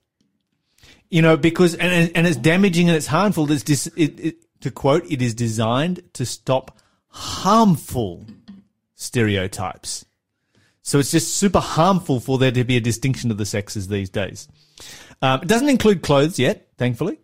You 1.10 1.22
know, 1.22 1.36
because 1.38 1.76
and 1.76 2.12
and 2.16 2.26
it's 2.26 2.38
damaging 2.38 2.88
and 2.88 2.96
it's 2.96 3.08
harmful. 3.08 3.52
It's 3.52 3.64
dis, 3.64 3.88
it, 3.98 4.20
it, 4.20 4.62
to 4.62 4.72
quote, 4.72 5.06
it 5.12 5.22
is 5.22 5.34
designed 5.34 6.02
to 6.14 6.26
stop 6.26 6.78
harmful 7.08 8.26
stereotypes. 8.96 10.06
So 10.84 11.00
it's 11.00 11.12
just 11.12 11.36
super 11.36 11.60
harmful 11.60 12.20
for 12.20 12.38
there 12.38 12.52
to 12.52 12.64
be 12.64 12.78
a 12.78 12.82
distinction 12.82 13.30
of 13.30 13.38
the 13.38 13.46
sexes 13.46 13.88
these 13.88 14.10
days. 14.10 14.48
Um, 15.22 15.42
it 15.42 15.48
doesn't 15.48 15.70
include 15.70 16.02
clothes 16.02 16.40
yet, 16.40 16.68
thankfully. 16.78 17.20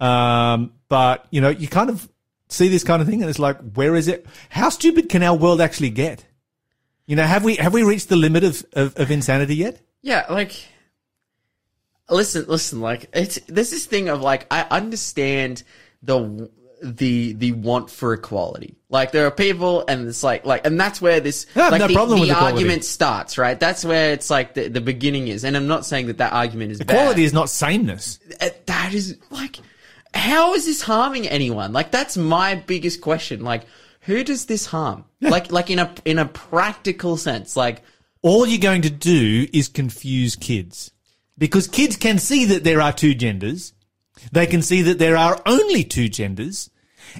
Um, 0.00 0.72
but 0.88 1.26
you 1.30 1.40
know, 1.40 1.48
you 1.48 1.66
kind 1.66 1.90
of 1.90 2.08
see 2.48 2.68
this 2.68 2.84
kind 2.84 3.00
of 3.00 3.08
thing, 3.08 3.22
and 3.22 3.30
it's 3.30 3.38
like, 3.38 3.58
where 3.72 3.96
is 3.96 4.06
it? 4.06 4.26
How 4.50 4.68
stupid 4.68 5.08
can 5.08 5.22
our 5.22 5.36
world 5.36 5.60
actually 5.60 5.90
get? 5.90 6.24
You 7.06 7.16
know, 7.16 7.24
have 7.24 7.44
we 7.44 7.56
have 7.56 7.74
we 7.74 7.82
reached 7.82 8.08
the 8.08 8.16
limit 8.16 8.44
of, 8.44 8.64
of, 8.72 8.98
of 8.98 9.10
insanity 9.10 9.56
yet? 9.56 9.80
Yeah, 10.02 10.24
like 10.30 10.54
listen, 12.08 12.46
listen, 12.48 12.80
like 12.80 13.08
it's 13.12 13.38
there's 13.46 13.70
this 13.70 13.86
thing 13.86 14.08
of 14.08 14.20
like 14.22 14.46
I 14.50 14.62
understand 14.70 15.62
the 16.02 16.50
the 16.82 17.32
the 17.34 17.52
want 17.52 17.90
for 17.90 18.12
equality. 18.14 18.76
Like 18.88 19.12
there 19.12 19.26
are 19.26 19.30
people 19.30 19.84
and 19.88 20.06
it's 20.08 20.22
like 20.22 20.44
like 20.44 20.66
and 20.66 20.78
that's 20.78 21.00
where 21.00 21.20
this 21.20 21.46
like 21.56 21.78
no 21.80 21.88
the, 21.88 21.94
problem 21.94 22.18
the 22.18 22.22
with 22.22 22.30
equality. 22.30 22.56
argument 22.56 22.84
starts, 22.84 23.38
right? 23.38 23.58
That's 23.58 23.84
where 23.84 24.12
it's 24.12 24.30
like 24.30 24.54
the, 24.54 24.68
the 24.68 24.80
beginning 24.80 25.28
is. 25.28 25.44
And 25.44 25.56
I'm 25.56 25.66
not 25.66 25.84
saying 25.84 26.06
that 26.06 26.18
that 26.18 26.32
argument 26.32 26.72
is 26.72 26.80
Equality 26.80 27.22
bad. 27.22 27.26
is 27.26 27.32
not 27.32 27.50
sameness. 27.50 28.18
Uh, 28.40 28.50
that 28.66 28.94
is 28.94 29.18
like 29.30 29.58
how 30.14 30.54
is 30.54 30.64
this 30.64 30.80
harming 30.80 31.26
anyone? 31.28 31.72
Like 31.72 31.90
that's 31.90 32.16
my 32.16 32.54
biggest 32.54 33.00
question. 33.00 33.42
Like 33.44 33.64
who 34.04 34.24
does 34.24 34.46
this 34.46 34.66
harm? 34.66 35.04
Like 35.20 35.50
like 35.50 35.70
in 35.70 35.78
a 35.78 35.94
in 36.04 36.18
a 36.18 36.26
practical 36.26 37.16
sense. 37.16 37.56
Like 37.56 37.82
All 38.20 38.46
you're 38.46 38.58
going 38.58 38.82
to 38.82 38.90
do 38.90 39.46
is 39.52 39.68
confuse 39.68 40.36
kids. 40.36 40.92
Because 41.36 41.66
kids 41.66 41.96
can 41.96 42.18
see 42.18 42.44
that 42.44 42.62
there 42.62 42.80
are 42.80 42.92
two 42.92 43.14
genders. 43.14 43.72
They 44.32 44.46
can 44.46 44.62
see 44.62 44.82
that 44.82 44.98
there 44.98 45.16
are 45.16 45.40
only 45.46 45.82
two 45.82 46.08
genders. 46.08 46.70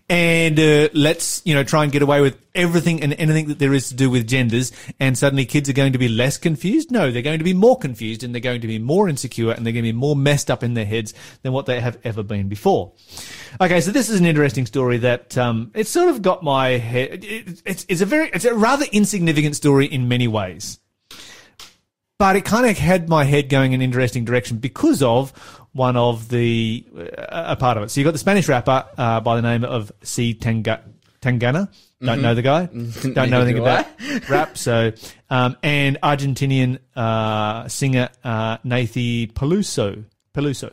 And 0.08 0.58
uh, 0.58 0.88
let's, 0.94 1.42
you 1.44 1.54
know, 1.54 1.64
try 1.64 1.84
and 1.84 1.92
get 1.92 2.02
away 2.02 2.20
with 2.20 2.36
everything 2.54 3.02
and 3.02 3.12
anything 3.14 3.48
that 3.48 3.58
there 3.58 3.72
is 3.72 3.88
to 3.88 3.94
do 3.94 4.10
with 4.10 4.26
genders. 4.26 4.72
And 5.00 5.16
suddenly 5.16 5.44
kids 5.46 5.68
are 5.68 5.74
going 5.74 5.92
to 5.92 5.98
be 5.98 6.08
less 6.08 6.38
confused? 6.38 6.90
No, 6.90 7.10
they're 7.10 7.22
going 7.22 7.38
to 7.38 7.44
be 7.44 7.54
more 7.54 7.78
confused 7.78 8.22
and 8.22 8.34
they're 8.34 8.40
going 8.40 8.60
to 8.60 8.66
be 8.66 8.78
more 8.78 9.08
insecure 9.08 9.52
and 9.52 9.64
they're 9.64 9.72
going 9.72 9.84
to 9.84 9.92
be 9.92 9.98
more 9.98 10.16
messed 10.16 10.50
up 10.50 10.62
in 10.62 10.74
their 10.74 10.84
heads 10.84 11.14
than 11.42 11.52
what 11.52 11.66
they 11.66 11.80
have 11.80 11.98
ever 12.04 12.22
been 12.22 12.48
before. 12.48 12.92
Okay, 13.60 13.80
so 13.80 13.90
this 13.90 14.08
is 14.08 14.20
an 14.20 14.26
interesting 14.26 14.66
story 14.66 14.98
that 14.98 15.36
um, 15.38 15.70
it's 15.74 15.90
sort 15.90 16.08
of 16.08 16.22
got 16.22 16.42
my 16.42 16.70
head. 16.70 17.24
It, 17.24 17.62
it's, 17.64 17.86
it's 17.88 18.00
a 18.00 18.06
very, 18.06 18.30
it's 18.30 18.44
a 18.44 18.54
rather 18.54 18.86
insignificant 18.92 19.56
story 19.56 19.86
in 19.86 20.08
many 20.08 20.28
ways 20.28 20.78
but 22.18 22.36
it 22.36 22.44
kind 22.44 22.64
of 22.64 22.78
had 22.78 23.08
my 23.08 23.24
head 23.24 23.48
going 23.48 23.72
in 23.72 23.80
an 23.80 23.84
interesting 23.84 24.24
direction 24.24 24.58
because 24.58 25.02
of 25.02 25.32
one 25.74 25.96
of 25.96 26.28
the 26.28 26.84
uh, 26.96 27.52
a 27.52 27.56
part 27.56 27.76
of 27.76 27.82
it. 27.82 27.90
So 27.90 28.00
you 28.00 28.04
got 28.04 28.12
the 28.12 28.18
Spanish 28.18 28.48
rapper 28.48 28.86
uh, 28.96 29.20
by 29.20 29.36
the 29.36 29.42
name 29.42 29.64
of 29.64 29.92
C 30.02 30.32
Tanga, 30.32 30.82
Tangana. 31.20 31.68
Don't 32.00 32.22
know 32.22 32.34
the 32.34 32.42
guy. 32.42 32.66
Don't 33.14 33.30
know 33.30 33.40
anything 33.40 33.56
do 33.56 33.62
about 33.62 33.86
rap. 34.28 34.56
So 34.56 34.92
um, 35.30 35.56
and 35.62 35.98
Argentinian 36.02 36.78
uh, 36.96 37.68
singer 37.68 38.08
uh, 38.22 38.58
Nathy 38.64 39.26
Peluso 39.28 40.04
Peluso, 40.34 40.72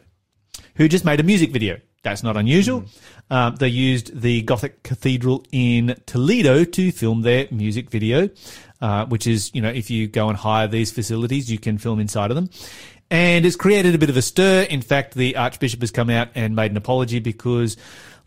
who 0.76 0.88
just 0.88 1.06
made 1.06 1.20
a 1.20 1.24
music 1.24 1.52
video. 1.52 1.80
That's 2.04 2.24
not 2.24 2.36
unusual. 2.36 2.86
Um, 3.30 3.56
they 3.56 3.68
used 3.68 4.20
the 4.20 4.42
Gothic 4.42 4.84
Cathedral 4.84 5.46
in 5.52 5.96
Toledo 6.06 6.64
to 6.64 6.92
film 6.92 7.22
their 7.22 7.48
music 7.52 7.90
video, 7.90 8.30
uh, 8.82 9.06
which 9.06 9.28
is, 9.28 9.52
you 9.54 9.62
know, 9.62 9.70
if 9.70 9.90
you 9.90 10.08
go 10.08 10.28
and 10.28 10.38
hire 10.38 10.68
these 10.68 10.92
facilities, 10.92 11.50
you 11.50 11.60
can 11.60 11.78
film 11.78 12.00
inside 12.00 12.32
of 12.32 12.36
them. 12.36 12.50
And 13.12 13.46
it's 13.46 13.58
created 13.58 13.94
a 13.94 13.98
bit 13.98 14.10
of 14.10 14.16
a 14.18 14.22
stir. 14.22 14.62
In 14.64 14.82
fact, 14.82 15.14
the 15.16 15.36
Archbishop 15.36 15.82
has 15.82 15.92
come 15.92 16.10
out 16.10 16.30
and 16.34 16.56
made 16.56 16.72
an 16.72 16.78
apology 16.78 17.20
because, 17.20 17.76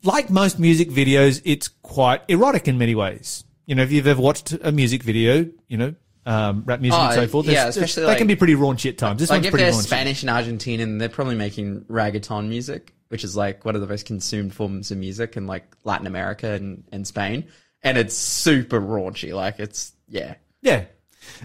like 0.03 0.29
most 0.29 0.59
music 0.59 0.91
videos, 0.91 1.41
it's 1.47 1.69
quite 1.69 2.21
erotic 2.29 2.69
in 2.69 2.77
many 2.77 2.95
ways. 2.95 3.45
You 3.67 3.75
know, 3.75 3.83
if 3.83 3.91
you've 3.91 4.07
ever 4.07 4.21
watched 4.21 4.53
a 4.53 4.71
music 4.71 5.03
video, 5.03 5.49
you 5.69 5.79
know, 5.79 5.95
um, 6.27 6.65
rap 6.67 6.81
music 6.81 7.01
and 7.01 7.13
Oh, 7.13 7.15
so 7.17 7.27
forth, 7.27 7.47
yeah, 7.47 7.67
especially 7.67 8.03
they 8.03 8.09
like- 8.09 8.19
can 8.19 8.27
be 8.27 8.37
pretty 8.37 8.55
raunchy 8.57 8.91
at 8.91 8.99
times. 8.99 9.21
This 9.21 9.31
like 9.31 9.39
one's 9.39 9.47
if 9.47 9.51
pretty 9.53 9.65
they're 9.65 9.73
raunchy. 9.73 9.87
Spanish 9.87 10.23
and 10.23 10.31
Argentinian, 10.31 10.99
they're 10.99 11.09
probably 11.09 11.35
making 11.37 11.81
reggaeton 11.91 12.49
music, 12.49 12.93
which 13.09 13.25
is 13.25 13.35
like 13.35 13.65
one 13.65 13.75
of 13.75 13.81
the 13.81 13.87
most 13.87 14.05
consumed 14.05 14.53
forms 14.55 14.91
of 14.91 14.99
music 14.99 15.39
in 15.39 15.47
like 15.47 15.65
Latin 15.85 16.07
America 16.07 16.51
and, 16.53 16.85
and 16.93 17.07
Spain. 17.07 17.45
And 17.83 17.97
it's 17.97 18.15
super 18.15 18.81
raunchy. 18.83 19.35
Like 19.35 19.59
it's 19.61 19.93
yeah. 20.09 20.35
Yeah. 20.61 20.85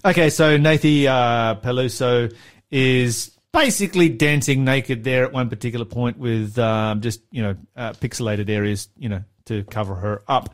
Okay, 0.03 0.29
so 0.29 0.58
Nathy 0.58 1.08
uh, 1.08 1.55
Peluso 1.55 2.34
is 2.71 3.31
basically 3.51 4.09
dancing 4.09 4.63
naked 4.63 5.03
there 5.03 5.23
at 5.25 5.33
one 5.33 5.49
particular 5.49 5.85
point 5.85 6.17
with 6.17 6.57
um, 6.59 7.01
just, 7.01 7.21
you 7.31 7.41
know, 7.41 7.55
uh, 7.75 7.93
pixelated 7.93 8.49
areas, 8.49 8.89
you 8.97 9.09
know, 9.09 9.23
to 9.45 9.63
cover 9.65 9.95
her 9.95 10.21
up. 10.27 10.53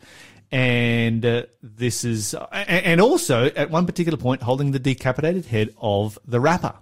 And 0.52 1.26
uh, 1.26 1.44
this 1.62 2.06
is, 2.06 2.34
and 2.52 3.02
also 3.02 3.46
at 3.48 3.70
one 3.70 3.86
particular 3.86 4.18
point 4.18 4.42
holding 4.42 4.72
the 4.72 4.80
decapitated 4.80 5.46
head 5.46 5.74
of 5.82 6.18
the 6.26 6.40
rapper 6.40 6.74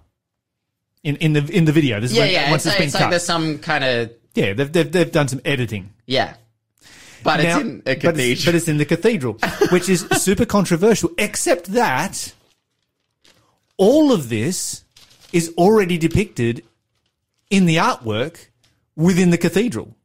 in, 1.02 1.16
in 1.16 1.32
the 1.32 1.40
in 1.50 1.64
the 1.64 1.72
video. 1.72 1.98
This 1.98 2.12
is 2.12 2.16
Yeah, 2.18 2.22
when, 2.24 2.32
yeah. 2.32 2.50
once 2.50 2.66
It's, 2.66 2.74
it's 2.74 2.78
been 2.78 2.86
it's 2.86 2.94
like 2.94 3.02
cut. 3.04 3.10
there's 3.10 3.24
some 3.24 3.58
kind 3.58 3.82
of 3.84 4.10
yeah, 4.34 4.52
they've, 4.52 4.70
they've 4.72 4.92
they've 4.92 5.10
done 5.10 5.26
some 5.28 5.40
editing. 5.44 5.92
yeah. 6.06 6.34
But 7.24 7.38
Now- 7.42 7.58
it's 7.58 7.66
in 7.66 7.78
a 7.86 7.94
but 7.96 8.18
it's- 8.18 8.44
But 8.44 8.54
it's, 8.54 8.68
in 8.68 8.76
the 8.76 8.84
cathedral, 8.84 9.38
which 9.72 9.88
is 9.88 10.02
super 10.18 10.44
controversial. 10.44 11.10
Except 11.16 11.72
that 11.72 12.34
all 13.78 14.12
of 14.12 14.28
this 14.28 14.83
is 15.34 15.52
already 15.58 15.98
depicted 15.98 16.64
in 17.50 17.66
the 17.66 17.76
artwork 17.76 18.46
within 18.96 19.30
the 19.30 19.36
cathedral. 19.38 19.96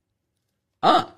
Ah. 0.81 1.13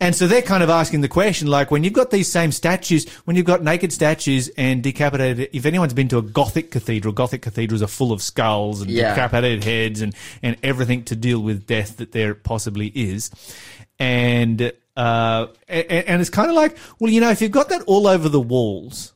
And 0.00 0.14
so 0.16 0.26
they're 0.26 0.40
kind 0.40 0.62
of 0.62 0.70
asking 0.70 1.02
the 1.02 1.08
question, 1.08 1.48
like 1.48 1.70
when 1.70 1.84
you've 1.84 1.92
got 1.92 2.10
these 2.10 2.30
same 2.30 2.50
statues, 2.50 3.06
when 3.26 3.36
you've 3.36 3.44
got 3.44 3.62
naked 3.62 3.92
statues 3.92 4.48
and 4.56 4.82
decapitated, 4.82 5.50
if 5.52 5.66
anyone's 5.66 5.92
been 5.92 6.08
to 6.08 6.18
a 6.18 6.22
Gothic 6.22 6.70
cathedral, 6.70 7.12
Gothic 7.12 7.42
cathedrals 7.42 7.82
are 7.82 7.86
full 7.86 8.10
of 8.10 8.22
skulls 8.22 8.80
and 8.80 8.90
Yeah. 8.90 9.10
decapitated 9.14 9.64
heads 9.64 10.00
and, 10.00 10.14
and 10.42 10.56
everything 10.62 11.04
to 11.04 11.14
deal 11.14 11.40
with 11.40 11.66
death 11.66 11.98
that 11.98 12.12
there 12.12 12.34
possibly 12.34 12.86
is. 12.94 13.30
And, 13.98 14.72
uh, 14.96 15.48
and, 15.68 15.90
and 15.90 16.20
it's 16.22 16.30
kind 16.30 16.48
of 16.48 16.56
like, 16.56 16.78
well, 16.98 17.12
you 17.12 17.20
know, 17.20 17.30
if 17.30 17.42
you've 17.42 17.50
got 17.50 17.68
that 17.68 17.82
all 17.82 18.06
over 18.06 18.30
the 18.30 18.40
walls 18.40 19.12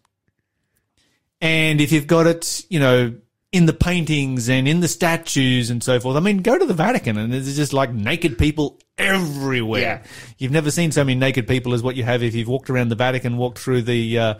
and 1.40 1.80
if 1.80 1.90
you've 1.90 2.06
got 2.06 2.26
it, 2.26 2.66
you 2.68 2.78
know, 2.80 3.14
in 3.52 3.66
the 3.66 3.72
paintings 3.72 4.48
and 4.48 4.68
in 4.68 4.80
the 4.80 4.86
statues 4.86 5.70
and 5.70 5.82
so 5.82 5.98
forth. 5.98 6.16
I 6.16 6.20
mean, 6.20 6.38
go 6.38 6.56
to 6.56 6.64
the 6.64 6.74
Vatican 6.74 7.16
and 7.16 7.32
there's 7.32 7.56
just 7.56 7.72
like 7.72 7.92
naked 7.92 8.38
people 8.38 8.78
everywhere. 8.96 9.80
Yeah. 9.80 10.02
You've 10.38 10.52
never 10.52 10.70
seen 10.70 10.92
so 10.92 11.02
many 11.02 11.18
naked 11.18 11.48
people 11.48 11.74
as 11.74 11.82
what 11.82 11.96
you 11.96 12.04
have 12.04 12.22
if 12.22 12.34
you've 12.34 12.46
walked 12.46 12.70
around 12.70 12.90
the 12.90 12.94
Vatican, 12.94 13.38
walked 13.38 13.58
through 13.58 13.82
the, 13.82 14.18
uh, 14.18 14.34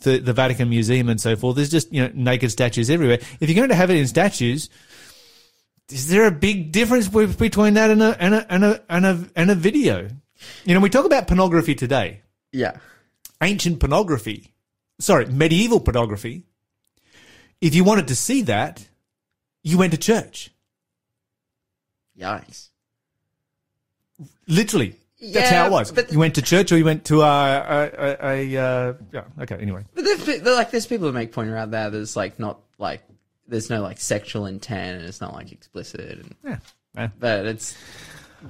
the, 0.00 0.18
the 0.18 0.32
Vatican 0.32 0.68
Museum 0.70 1.08
and 1.08 1.20
so 1.20 1.34
forth. 1.34 1.56
There's 1.56 1.70
just, 1.70 1.92
you 1.92 2.02
know, 2.04 2.10
naked 2.14 2.52
statues 2.52 2.88
everywhere. 2.88 3.18
If 3.40 3.48
you're 3.48 3.56
going 3.56 3.70
to 3.70 3.74
have 3.74 3.90
it 3.90 3.96
in 3.96 4.06
statues, 4.06 4.70
is 5.90 6.08
there 6.08 6.26
a 6.26 6.30
big 6.30 6.70
difference 6.70 7.08
between 7.08 7.74
that 7.74 7.90
and 7.90 8.00
a, 8.00 8.22
and 8.22 8.34
a, 8.34 8.52
and 8.52 8.64
a, 8.64 8.84
and 8.88 9.06
a, 9.06 9.28
and 9.34 9.50
a 9.50 9.54
video? 9.56 10.08
You 10.64 10.74
know, 10.74 10.80
we 10.80 10.88
talk 10.88 11.04
about 11.04 11.26
pornography 11.26 11.74
today 11.74 12.22
yeah. 12.52 12.76
ancient 13.42 13.80
pornography, 13.80 14.54
sorry, 15.00 15.26
medieval 15.26 15.80
pornography, 15.80 16.44
if 17.62 17.74
you 17.74 17.84
wanted 17.84 18.08
to 18.08 18.16
see 18.16 18.42
that, 18.42 18.86
you 19.62 19.78
went 19.78 19.92
to 19.92 19.98
church. 19.98 20.50
Yikes. 22.18 22.68
Literally. 24.46 24.96
That's 25.20 25.52
Yeah, 25.52 25.62
how 25.62 25.66
it 25.68 25.70
was. 25.70 25.92
but- 25.92 26.12
you 26.12 26.18
went 26.18 26.34
to 26.34 26.42
church 26.42 26.72
or 26.72 26.76
you 26.78 26.84
went 26.84 27.04
to 27.06 27.22
a, 27.22 27.24
a, 27.24 27.90
a, 27.96 28.56
a 28.56 28.62
uh, 28.62 28.94
yeah, 29.12 29.22
okay, 29.40 29.54
anyway. 29.54 29.84
But 29.94 30.04
there's, 30.04 30.42
like 30.42 30.72
there's 30.72 30.86
people 30.86 31.06
who 31.06 31.12
make 31.12 31.30
point 31.32 31.48
around 31.48 31.70
there. 31.70 31.90
There's 31.90 32.16
like 32.16 32.38
not 32.40 32.58
like 32.78 33.02
there's 33.46 33.70
no 33.70 33.80
like 33.80 34.00
sexual 34.00 34.46
intent 34.46 34.98
and 34.98 35.08
it's 35.08 35.20
not 35.20 35.32
like 35.32 35.52
explicit. 35.52 36.18
And, 36.18 36.34
Yeah. 36.44 36.58
yeah. 36.96 37.08
but 37.20 37.46
it's 37.46 37.76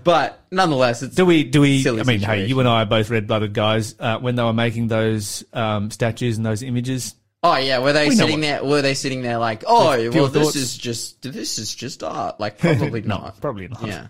but 0.03 0.43
nonetheless 0.51 1.03
it's 1.03 1.15
Do 1.15 1.27
we, 1.27 1.45
do 1.45 1.61
we, 1.61 1.83
Silly 1.83 2.01
I 2.01 2.05
mean, 2.05 2.21
hey, 2.21 2.47
you 2.47 2.59
and 2.61 2.67
I 2.69 2.83
are 2.83 2.87
both 2.87 3.11
red 3.11 3.27
blooded 3.27 3.53
guys. 3.53 3.95
Uh, 3.99 4.19
when 4.19 4.37
they 4.37 4.43
were 4.43 4.55
making 4.55 4.89
those 4.89 5.45
um, 5.53 5.91
statues 5.91 6.39
and 6.39 6.47
those 6.47 6.63
images, 6.63 7.15
Oh 7.45 7.57
yeah, 7.57 7.79
were 7.81 7.93
they 7.93 8.09
We 8.09 8.15
sitting 8.17 8.37
what- 8.41 8.47
there? 8.47 8.65
Were 8.65 8.83
they 8.83 8.95
sitting 8.95 9.23
there 9.23 9.39
like, 9.39 9.65
oh, 9.67 9.89
well, 9.99 10.13
pure 10.13 10.29
this 10.29 10.55
is 10.57 10.77
just 10.79 11.23
this 11.23 11.59
is 11.59 11.75
just 11.75 12.03
art? 12.05 12.39
Like, 12.39 12.59
probably 12.59 13.03
No, 13.03 13.17
not. 13.19 13.41
probably 13.41 13.69
not. 13.69 13.85
Yeah. 13.87 14.07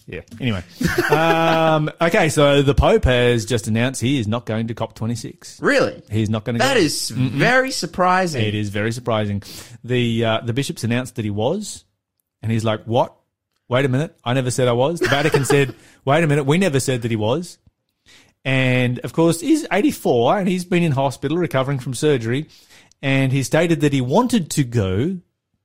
Yeah. 0.07 0.21
Anyway. 0.41 0.63
um, 1.11 1.91
okay, 2.01 2.29
so 2.29 2.63
the 2.63 2.75
Pope 2.75 3.05
has 3.05 3.45
just 3.45 3.67
announced 3.67 4.01
he 4.01 4.19
is 4.21 4.27
not 4.29 4.47
going 4.47 4.69
to 4.69 4.75
COP26. 4.75 5.61
Really? 5.61 6.03
He's 6.11 6.31
not 6.31 6.45
going 6.45 6.55
to 6.55 6.61
That 6.61 6.75
go. 6.75 6.81
is 6.81 7.11
very 7.11 7.71
surprising. 7.73 8.43
It 8.43 8.55
is 8.55 8.69
very 8.71 8.93
surprising. 8.93 9.43
The 9.85 10.25
uh, 10.25 10.41
the 10.43 10.53
bishops 10.53 10.85
announced 10.85 11.17
that 11.17 11.25
he 11.25 11.31
was, 11.31 11.85
and 12.43 12.51
he's 12.53 12.65
like, 12.65 12.85
"What? 12.85 13.15
Wait 13.69 13.85
a 13.85 13.89
minute! 13.89 14.17
I 14.25 14.33
never 14.33 14.51
said 14.51 14.69
I 14.69 14.73
was." 14.73 15.01
The 15.01 15.09
Vatican 15.09 15.45
said, 15.45 15.75
"Wait 16.05 16.23
a 16.25 16.27
minute! 16.27 16.45
We 16.45 16.57
never 16.59 16.81
said 16.81 17.03
that 17.03 17.11
he 17.11 17.17
was." 17.17 17.59
And 18.47 19.01
of 19.01 19.13
course, 19.13 19.41
he's 19.41 19.67
84 19.73 20.39
and 20.39 20.49
he's 20.49 20.65
been 20.65 20.85
in 20.85 20.93
hospital 20.93 21.37
recovering 21.37 21.81
from 21.81 21.95
surgery. 21.95 22.47
And 23.03 23.33
he 23.33 23.43
stated 23.43 23.81
that 23.81 23.93
he 23.93 24.01
wanted 24.01 24.53
to 24.53 24.63
go, 24.63 25.19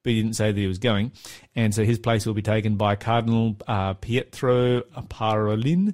but 0.04 0.10
he 0.10 0.20
didn't 0.20 0.36
say 0.36 0.52
that 0.52 0.60
he 0.60 0.66
was 0.66 0.80
going. 0.80 1.12
And 1.56 1.76
so 1.76 1.86
his 1.86 2.00
place 2.00 2.26
will 2.26 2.34
be 2.34 2.42
taken 2.42 2.78
by 2.78 2.96
Cardinal 2.96 3.56
uh, 3.68 3.94
Pietro 3.94 4.82
Parolin. 4.82 5.94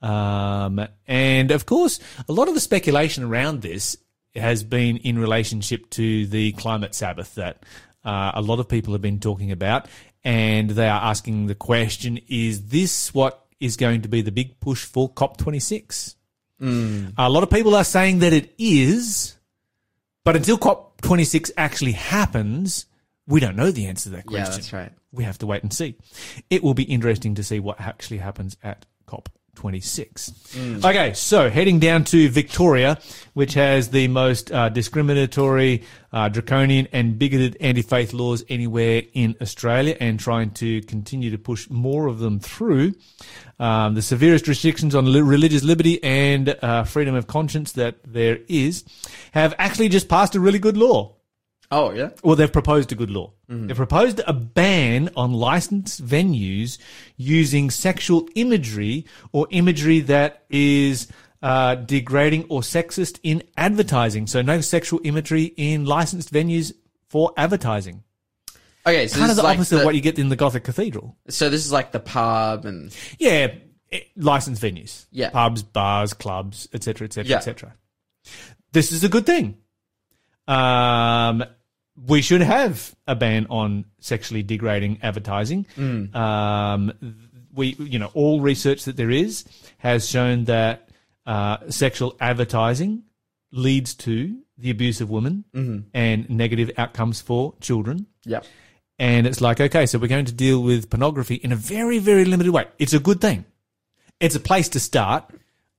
Um, 0.00 0.86
and 1.08 1.50
of 1.50 1.66
course, 1.66 1.98
a 2.28 2.32
lot 2.32 2.46
of 2.46 2.54
the 2.54 2.60
speculation 2.60 3.24
around 3.24 3.60
this 3.62 3.96
has 4.36 4.62
been 4.62 4.98
in 4.98 5.18
relationship 5.18 5.90
to 5.90 6.24
the 6.28 6.52
climate 6.52 6.94
Sabbath 6.94 7.34
that 7.34 7.64
uh, 8.04 8.30
a 8.34 8.42
lot 8.42 8.60
of 8.60 8.68
people 8.68 8.94
have 8.94 9.02
been 9.02 9.18
talking 9.18 9.50
about. 9.50 9.88
And 10.22 10.70
they 10.70 10.88
are 10.88 11.02
asking 11.02 11.48
the 11.48 11.56
question 11.56 12.20
is 12.28 12.68
this 12.68 13.12
what 13.12 13.44
is 13.58 13.76
going 13.76 14.02
to 14.02 14.08
be 14.08 14.22
the 14.22 14.30
big 14.30 14.60
push 14.60 14.84
for 14.84 15.10
COP26? 15.10 16.14
Mm. 16.60 17.14
A 17.16 17.30
lot 17.30 17.42
of 17.42 17.50
people 17.50 17.74
are 17.74 17.84
saying 17.84 18.20
that 18.20 18.32
it 18.32 18.52
is, 18.58 19.36
but 20.24 20.36
until 20.36 20.58
COP26 20.58 21.52
actually 21.56 21.92
happens, 21.92 22.86
we 23.26 23.40
don't 23.40 23.56
know 23.56 23.70
the 23.70 23.86
answer 23.86 24.10
to 24.10 24.16
that 24.16 24.24
yeah, 24.28 24.44
question. 24.44 24.54
that's 24.54 24.72
right. 24.72 24.92
We 25.12 25.24
have 25.24 25.38
to 25.38 25.46
wait 25.46 25.62
and 25.62 25.72
see. 25.72 25.96
It 26.50 26.62
will 26.62 26.74
be 26.74 26.82
interesting 26.82 27.36
to 27.36 27.42
see 27.42 27.60
what 27.60 27.80
actually 27.80 28.18
happens 28.18 28.56
at 28.62 28.86
COP26. 29.58 30.84
Okay, 30.84 31.12
so 31.14 31.50
heading 31.50 31.78
down 31.78 32.04
to 32.04 32.28
Victoria, 32.28 32.98
which 33.34 33.54
has 33.54 33.90
the 33.90 34.08
most 34.08 34.52
uh, 34.52 34.68
discriminatory, 34.68 35.82
uh, 36.12 36.28
draconian, 36.28 36.88
and 36.92 37.18
bigoted 37.18 37.56
anti 37.60 37.82
faith 37.82 38.12
laws 38.12 38.44
anywhere 38.48 39.02
in 39.12 39.36
Australia, 39.40 39.96
and 40.00 40.18
trying 40.18 40.50
to 40.52 40.80
continue 40.82 41.30
to 41.30 41.38
push 41.38 41.68
more 41.70 42.06
of 42.06 42.18
them 42.18 42.40
through. 42.40 42.94
Um, 43.58 43.94
the 43.94 44.02
severest 44.02 44.46
restrictions 44.46 44.94
on 44.94 45.12
li- 45.12 45.20
religious 45.20 45.64
liberty 45.64 46.02
and 46.02 46.56
uh, 46.62 46.84
freedom 46.84 47.14
of 47.14 47.26
conscience 47.26 47.72
that 47.72 47.96
there 48.06 48.38
is 48.48 48.84
have 49.32 49.54
actually 49.58 49.88
just 49.88 50.08
passed 50.08 50.34
a 50.34 50.40
really 50.40 50.60
good 50.60 50.76
law. 50.76 51.17
Oh 51.70 51.92
yeah. 51.92 52.10
Well, 52.24 52.34
they've 52.36 52.52
proposed 52.52 52.92
a 52.92 52.94
good 52.94 53.10
law. 53.10 53.32
They've 53.48 53.76
proposed 53.76 54.20
a 54.26 54.32
ban 54.32 55.10
on 55.16 55.32
licensed 55.32 56.04
venues 56.04 56.78
using 57.16 57.70
sexual 57.70 58.28
imagery 58.34 59.06
or 59.32 59.46
imagery 59.50 60.00
that 60.00 60.44
is 60.50 61.08
uh, 61.42 61.74
degrading 61.76 62.44
or 62.50 62.60
sexist 62.62 63.18
in 63.22 63.42
advertising. 63.56 64.26
So, 64.26 64.42
no 64.42 64.60
sexual 64.60 65.00
imagery 65.04 65.44
in 65.56 65.84
licensed 65.86 66.32
venues 66.32 66.72
for 67.08 67.32
advertising. 67.36 68.02
Okay, 68.86 69.06
so 69.08 69.18
Kind 69.18 69.30
of 69.30 69.36
the 69.36 69.40
is 69.42 69.44
like 69.44 69.58
opposite 69.58 69.74
the- 69.76 69.80
of 69.82 69.86
what 69.86 69.94
you 69.94 70.00
get 70.00 70.18
in 70.18 70.28
the 70.30 70.36
Gothic 70.36 70.64
Cathedral. 70.64 71.16
So 71.28 71.50
this 71.50 71.64
is 71.66 71.72
like 71.72 71.92
the 71.92 72.00
pub 72.00 72.64
and 72.64 72.94
Yeah, 73.18 73.54
eh, 73.92 74.00
licensed 74.16 74.62
venues. 74.62 75.06
Yeah. 75.10 75.30
Pubs, 75.30 75.62
bars, 75.62 76.12
clubs, 76.14 76.68
etc., 76.72 77.04
etc., 77.06 77.36
etc. 77.36 77.74
This 78.72 78.92
is 78.92 79.04
a 79.04 79.08
good 79.08 79.26
thing. 79.26 79.56
Um, 80.46 81.44
we 82.06 82.22
should 82.22 82.40
have 82.42 82.94
a 83.06 83.14
ban 83.16 83.46
on 83.50 83.84
sexually 83.98 84.42
degrading 84.42 84.98
advertising. 85.02 85.66
Um, 86.14 86.92
we, 87.54 87.74
you 87.78 87.98
know, 87.98 88.10
all 88.14 88.40
research 88.40 88.84
that 88.84 88.96
there 88.96 89.10
is 89.10 89.44
has 89.78 90.08
shown 90.08 90.44
that 90.44 90.88
uh, 91.26 91.58
sexual 91.70 92.16
advertising 92.20 93.02
leads 93.50 93.94
to 93.94 94.38
the 94.56 94.70
abuse 94.70 95.00
of 95.00 95.10
women 95.10 95.44
and 95.94 96.28
negative 96.30 96.70
outcomes 96.76 97.20
for 97.20 97.54
children. 97.60 98.06
yeah. 98.24 98.40
And 99.00 99.28
it's 99.28 99.40
like, 99.40 99.60
okay, 99.60 99.86
so 99.86 99.96
we're 99.98 100.08
going 100.08 100.24
to 100.24 100.32
deal 100.32 100.60
with 100.60 100.90
pornography 100.90 101.36
in 101.36 101.52
a 101.52 101.56
very, 101.56 102.00
very 102.00 102.24
limited 102.24 102.50
way. 102.52 102.66
It's 102.80 102.92
a 102.92 102.98
good 102.98 103.20
thing. 103.20 103.44
It's 104.18 104.34
a 104.34 104.40
place 104.40 104.68
to 104.70 104.80
start. 104.80 105.30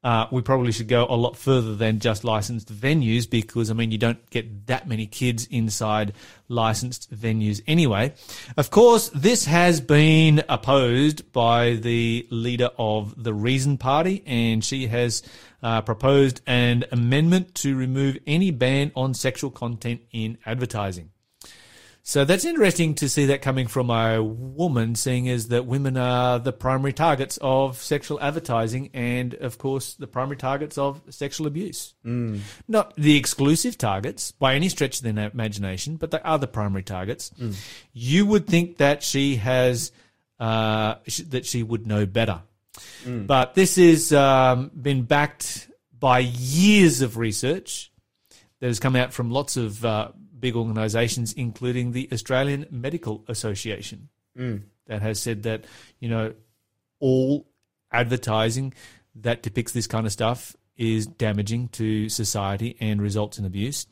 Uh, 0.02 0.28
we 0.32 0.42
probably 0.42 0.72
should 0.72 0.88
go 0.88 1.06
a 1.10 1.16
lot 1.16 1.36
further 1.36 1.76
than 1.76 2.00
just 2.00 2.24
licensed 2.24 2.74
venues 2.74 3.30
because, 3.30 3.70
I 3.70 3.74
mean, 3.74 3.92
you 3.92 3.98
don't 3.98 4.30
get 4.30 4.68
that 4.68 4.88
many 4.88 5.06
kids 5.06 5.46
inside 5.52 6.14
licensed 6.48 7.14
venues 7.14 7.62
anyway. 7.68 8.14
Of 8.56 8.72
course, 8.72 9.10
this 9.10 9.44
has 9.46 9.82
been 9.82 10.42
opposed 10.48 11.34
by 11.34 11.74
the 11.74 12.26
leader 12.30 12.70
of 12.78 13.22
the 13.22 13.34
Reason 13.34 13.78
Party, 13.78 14.24
and 14.26 14.64
she 14.64 14.88
has 14.88 15.22
uh, 15.62 15.82
proposed 15.82 16.40
an 16.48 16.86
amendment 16.94 17.54
to 17.56 17.76
remove 17.76 18.18
any 18.26 18.52
ban 18.52 18.94
on 18.96 19.14
sexual 19.14 19.52
content 19.52 20.02
in 20.14 20.38
advertising. 20.46 21.12
So 22.10 22.26
that's 22.26 22.44
interesting 22.44 22.96
to 22.96 23.08
see 23.08 23.28
that 23.28 23.44
coming 23.44 23.68
from 23.68 23.92
a 23.92 24.24
woman, 24.24 24.96
seeing 24.96 25.30
as 25.30 25.50
that 25.50 25.68
women 25.68 25.96
are 25.96 26.40
the 26.40 26.52
primary 26.52 26.92
targets 26.92 27.38
of 27.40 27.78
sexual 27.78 28.20
advertising 28.20 28.90
and, 28.96 29.36
of 29.36 29.60
course, 29.60 29.94
the 29.94 30.08
primary 30.08 30.38
targets 30.38 30.80
of 30.80 31.04
sexual 31.12 31.46
abuse. 31.46 31.94
Mm. 32.04 32.40
Not 32.68 32.96
the 32.96 33.16
exclusive 33.16 33.78
targets 33.78 34.32
by 34.32 34.56
any 34.56 34.70
stretch 34.70 34.98
of 34.98 35.04
the 35.04 35.30
imagination, 35.32 35.98
but 35.98 36.10
they 36.10 36.20
are 36.22 36.40
the 36.40 36.48
primary 36.48 36.82
targets. 36.82 37.32
You 37.94 38.26
would 38.26 38.48
think 38.48 38.78
that 38.78 39.04
she 39.04 39.36
has, 39.36 39.92
uh, 40.40 40.96
sh- 41.06 41.22
that 41.30 41.46
she 41.46 41.62
would 41.62 41.86
know 41.86 42.08
better. 42.08 42.42
But 43.28 43.54
this 43.54 43.76
has 43.76 44.12
um, 44.14 44.72
been 44.74 45.04
backed 45.04 45.70
by 46.00 46.22
years 46.22 47.04
of 47.04 47.18
research 47.18 47.92
that 48.62 48.66
has 48.66 48.80
come 48.80 48.96
out 48.96 49.14
from 49.14 49.30
lots 49.30 49.58
of 49.58 49.86
uh, 49.86 50.08
big 50.40 50.56
organisations, 50.56 51.34
including 51.34 51.92
the 51.92 52.10
Australian 52.12 52.66
Medical 52.72 53.24
Association, 53.28 54.10
mm. 54.38 54.62
that 54.88 55.02
has 55.02 55.22
said 55.22 55.44
that 55.44 55.66
you 56.00 56.10
know 56.10 56.34
all 57.00 57.48
advertising 57.92 58.74
that 59.16 59.42
depicts 59.42 59.72
this 59.72 59.88
kind 59.88 60.06
of 60.06 60.12
stuff 60.12 60.56
is 60.78 61.06
damaging 61.06 61.68
to 61.68 62.08
society 62.08 62.78
and 62.80 63.02
results 63.02 63.38
in 63.38 63.46
abuse. 63.46 63.86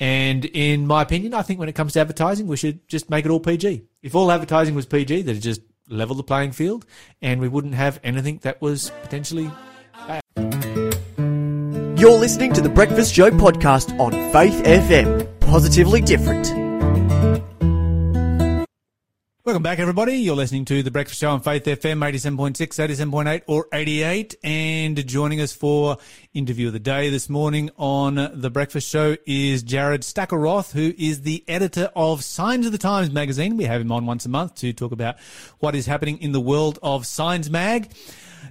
And 0.00 0.44
in 0.44 0.86
my 0.86 1.02
opinion, 1.02 1.34
I 1.34 1.42
think 1.42 1.60
when 1.60 1.68
it 1.68 1.74
comes 1.74 1.92
to 1.92 2.00
advertising, 2.00 2.48
we 2.48 2.56
should 2.56 2.86
just 2.88 3.08
make 3.08 3.24
it 3.24 3.30
all 3.30 3.38
PG. 3.38 3.84
If 4.02 4.14
all 4.14 4.32
advertising 4.32 4.74
was 4.74 4.86
PG, 4.86 5.22
that'd 5.22 5.40
just 5.40 5.60
level 5.88 6.16
the 6.16 6.24
playing 6.24 6.50
field, 6.50 6.84
and 7.22 7.40
we 7.40 7.48
wouldn't 7.48 7.74
have 7.74 8.00
anything 8.02 8.40
that 8.42 8.60
was 8.60 8.90
potentially 9.02 9.50
You're 11.96 12.18
listening 12.18 12.52
to 12.52 12.60
the 12.60 12.68
Breakfast 12.68 13.14
Show 13.14 13.30
podcast 13.30 13.98
on 13.98 14.12
Faith 14.30 14.62
FM. 14.64 15.40
Positively 15.40 16.02
different. 16.02 16.46
Welcome 19.44 19.62
back, 19.62 19.78
everybody. 19.78 20.16
You're 20.16 20.36
listening 20.36 20.66
to 20.66 20.82
The 20.82 20.90
Breakfast 20.90 21.18
Show 21.18 21.30
on 21.30 21.40
Faith 21.40 21.64
FM 21.64 22.04
87.6, 22.04 22.56
87.8, 22.56 23.42
or 23.46 23.66
88. 23.72 24.34
And 24.44 25.06
joining 25.06 25.40
us 25.40 25.54
for 25.54 25.96
interview 26.34 26.66
of 26.66 26.74
the 26.74 26.80
day 26.80 27.08
this 27.08 27.30
morning 27.30 27.70
on 27.78 28.16
The 28.34 28.50
Breakfast 28.50 28.90
Show 28.90 29.16
is 29.24 29.62
Jared 29.62 30.02
Stackelroth, 30.02 30.72
who 30.72 30.92
is 30.98 31.22
the 31.22 31.44
editor 31.48 31.90
of 31.96 32.22
Signs 32.22 32.66
of 32.66 32.72
the 32.72 32.78
Times 32.78 33.10
magazine. 33.10 33.56
We 33.56 33.64
have 33.64 33.80
him 33.80 33.90
on 33.90 34.04
once 34.04 34.26
a 34.26 34.28
month 34.28 34.56
to 34.56 34.74
talk 34.74 34.92
about 34.92 35.18
what 35.60 35.74
is 35.74 35.86
happening 35.86 36.18
in 36.18 36.32
the 36.32 36.42
world 36.42 36.78
of 36.82 37.06
Signs 37.06 37.48
Mag. 37.48 37.90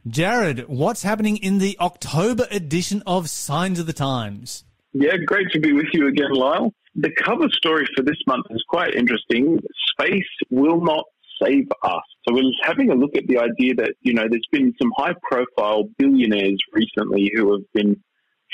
Jared, 0.08 0.67
what's 0.67 1.03
happening 1.03 1.38
in 1.38 1.58
the 1.58 1.77
October 1.79 2.47
edition 2.51 3.03
of 3.05 3.29
Signs 3.29 3.79
of 3.79 3.86
the 3.86 3.93
Times? 3.93 4.63
Yeah, 4.93 5.17
great 5.17 5.49
to 5.51 5.60
be 5.60 5.73
with 5.73 5.88
you 5.93 6.08
again, 6.08 6.31
Lyle. 6.31 6.73
The 6.95 7.12
cover 7.12 7.49
story 7.49 7.86
for 7.95 8.03
this 8.03 8.17
month 8.27 8.45
is 8.49 8.63
quite 8.69 8.95
interesting. 8.95 9.60
Space 9.91 10.23
will 10.49 10.81
not 10.81 11.03
save 11.43 11.67
us. 11.84 12.03
So 12.27 12.34
we're 12.34 12.51
having 12.63 12.89
a 12.91 12.95
look 12.95 13.15
at 13.17 13.27
the 13.27 13.39
idea 13.39 13.75
that, 13.75 13.93
you 14.01 14.13
know, 14.13 14.25
there's 14.29 14.47
been 14.51 14.73
some 14.81 14.91
high 14.97 15.13
profile 15.21 15.84
billionaires 15.97 16.60
recently 16.71 17.31
who 17.36 17.51
have 17.53 17.63
been 17.73 18.01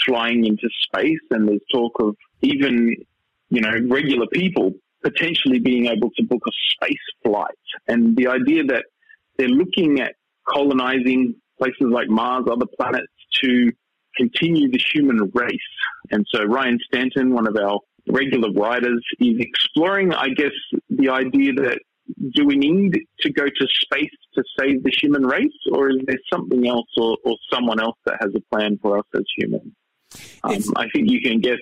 flying 0.05 0.45
into 0.45 0.67
space 0.87 1.19
and 1.29 1.47
there's 1.47 1.61
talk 1.71 1.93
of 1.99 2.15
even, 2.41 2.95
you 3.49 3.61
know, 3.61 3.73
regular 3.87 4.25
people 4.27 4.71
potentially 5.03 5.59
being 5.59 5.87
able 5.87 6.09
to 6.17 6.23
book 6.23 6.41
a 6.47 6.51
space 6.73 6.97
flight. 7.23 7.57
And 7.87 8.15
the 8.15 8.27
idea 8.27 8.63
that 8.65 8.85
they're 9.37 9.47
looking 9.47 9.99
at 9.99 10.15
colonizing 10.47 11.35
places 11.57 11.87
like 11.91 12.09
Mars, 12.09 12.45
other 12.51 12.65
planets 12.79 13.11
to 13.43 13.71
continue 14.17 14.69
the 14.69 14.81
human 14.93 15.31
race. 15.33 15.59
And 16.11 16.25
so 16.33 16.43
Ryan 16.43 16.79
Stanton, 16.85 17.33
one 17.33 17.47
of 17.47 17.55
our 17.55 17.79
regular 18.07 18.51
writers, 18.51 19.03
is 19.19 19.35
exploring, 19.39 20.13
I 20.13 20.29
guess, 20.29 20.51
the 20.89 21.09
idea 21.09 21.53
that 21.53 21.79
do 22.33 22.45
we 22.45 22.57
need 22.57 22.99
to 23.21 23.31
go 23.31 23.45
to 23.45 23.67
space 23.67 24.09
to 24.35 24.43
save 24.59 24.83
the 24.83 24.91
human 24.91 25.25
race, 25.25 25.47
or 25.71 25.91
is 25.91 25.97
there 26.05 26.19
something 26.31 26.67
else 26.67 26.87
or, 26.97 27.17
or 27.23 27.35
someone 27.53 27.79
else 27.79 27.97
that 28.05 28.17
has 28.19 28.31
a 28.35 28.41
plan 28.53 28.77
for 28.81 28.97
us 28.97 29.05
as 29.15 29.23
humans? 29.37 29.71
Um, 30.43 30.61
I 30.75 30.89
think 30.89 31.09
you 31.09 31.21
can 31.21 31.39
guess 31.39 31.59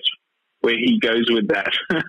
where 0.60 0.76
he 0.76 0.98
goes 0.98 1.26
with 1.30 1.48
that. 1.48 1.72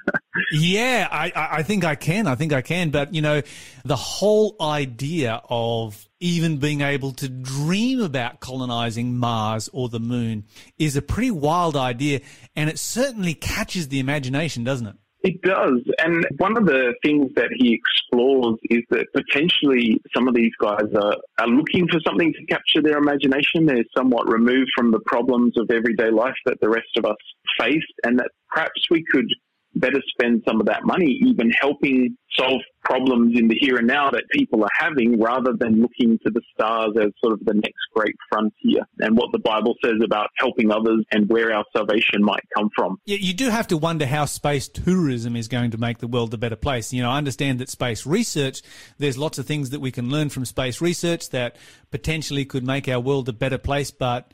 yeah, 0.51 1.07
I, 1.09 1.31
I 1.35 1.63
think 1.63 1.85
I 1.85 1.95
can. 1.95 2.27
I 2.27 2.35
think 2.35 2.53
I 2.53 2.61
can. 2.61 2.89
But, 2.89 3.13
you 3.13 3.21
know, 3.21 3.41
the 3.85 3.95
whole 3.95 4.55
idea 4.59 5.41
of 5.49 6.07
even 6.19 6.57
being 6.57 6.81
able 6.81 7.13
to 7.13 7.29
dream 7.29 8.01
about 8.01 8.39
colonizing 8.39 9.17
Mars 9.17 9.69
or 9.73 9.89
the 9.89 9.99
moon 9.99 10.45
is 10.77 10.95
a 10.95 11.01
pretty 11.01 11.31
wild 11.31 11.75
idea. 11.75 12.21
And 12.55 12.69
it 12.69 12.77
certainly 12.77 13.33
catches 13.33 13.87
the 13.87 13.99
imagination, 13.99 14.63
doesn't 14.63 14.87
it? 14.87 14.95
It 15.23 15.41
does. 15.43 15.81
And 15.99 16.25
one 16.37 16.57
of 16.57 16.65
the 16.65 16.95
things 17.03 17.31
that 17.35 17.49
he 17.55 17.73
explores 17.79 18.57
is 18.71 18.81
that 18.89 19.05
potentially 19.13 20.01
some 20.15 20.27
of 20.27 20.33
these 20.33 20.51
guys 20.59 20.89
are, 20.95 21.15
are 21.39 21.47
looking 21.47 21.87
for 21.87 21.99
something 22.05 22.33
to 22.33 22.45
capture 22.47 22.81
their 22.81 22.97
imagination. 22.97 23.65
They're 23.65 23.85
somewhat 23.95 24.27
removed 24.27 24.71
from 24.75 24.89
the 24.91 24.99
problems 25.05 25.53
of 25.57 25.69
everyday 25.69 26.09
life 26.09 26.35
that 26.45 26.59
the 26.59 26.69
rest 26.69 26.97
of 26.97 27.05
us 27.05 27.17
face, 27.59 27.85
and 28.03 28.17
that 28.17 28.31
perhaps 28.49 28.89
we 28.89 29.03
could 29.11 29.27
better 29.75 30.01
spend 30.07 30.43
some 30.47 30.59
of 30.59 30.67
that 30.67 30.83
money 30.83 31.19
even 31.25 31.49
helping 31.59 32.17
solve 32.37 32.61
problems 32.83 33.37
in 33.37 33.47
the 33.47 33.55
here 33.59 33.77
and 33.77 33.87
now 33.87 34.09
that 34.09 34.23
people 34.31 34.63
are 34.63 34.69
having 34.77 35.19
rather 35.19 35.53
than 35.57 35.81
looking 35.81 36.17
to 36.25 36.31
the 36.31 36.41
stars 36.53 36.91
as 36.97 37.09
sort 37.23 37.33
of 37.33 37.39
the 37.45 37.53
next 37.53 37.79
great 37.93 38.15
frontier 38.29 38.81
and 38.99 39.15
what 39.15 39.31
the 39.31 39.39
Bible 39.39 39.75
says 39.83 40.01
about 40.03 40.27
helping 40.37 40.71
others 40.71 41.03
and 41.11 41.29
where 41.29 41.53
our 41.53 41.63
salvation 41.75 42.23
might 42.23 42.43
come 42.55 42.69
from. 42.75 42.97
Yeah, 43.05 43.17
you 43.19 43.33
do 43.33 43.49
have 43.49 43.67
to 43.67 43.77
wonder 43.77 44.05
how 44.05 44.25
space 44.25 44.67
tourism 44.67 45.35
is 45.35 45.47
going 45.47 45.71
to 45.71 45.77
make 45.77 45.99
the 45.99 46.07
world 46.07 46.33
a 46.33 46.37
better 46.37 46.55
place. 46.55 46.91
You 46.91 47.03
know, 47.03 47.11
I 47.11 47.17
understand 47.17 47.59
that 47.59 47.69
space 47.69 48.05
research, 48.05 48.61
there's 48.97 49.17
lots 49.17 49.37
of 49.37 49.45
things 49.45 49.69
that 49.71 49.79
we 49.79 49.91
can 49.91 50.09
learn 50.09 50.29
from 50.29 50.45
space 50.45 50.81
research 50.81 51.29
that 51.29 51.57
potentially 51.91 52.45
could 52.45 52.65
make 52.65 52.87
our 52.87 52.99
world 52.99 53.29
a 53.29 53.33
better 53.33 53.57
place, 53.57 53.91
but 53.91 54.31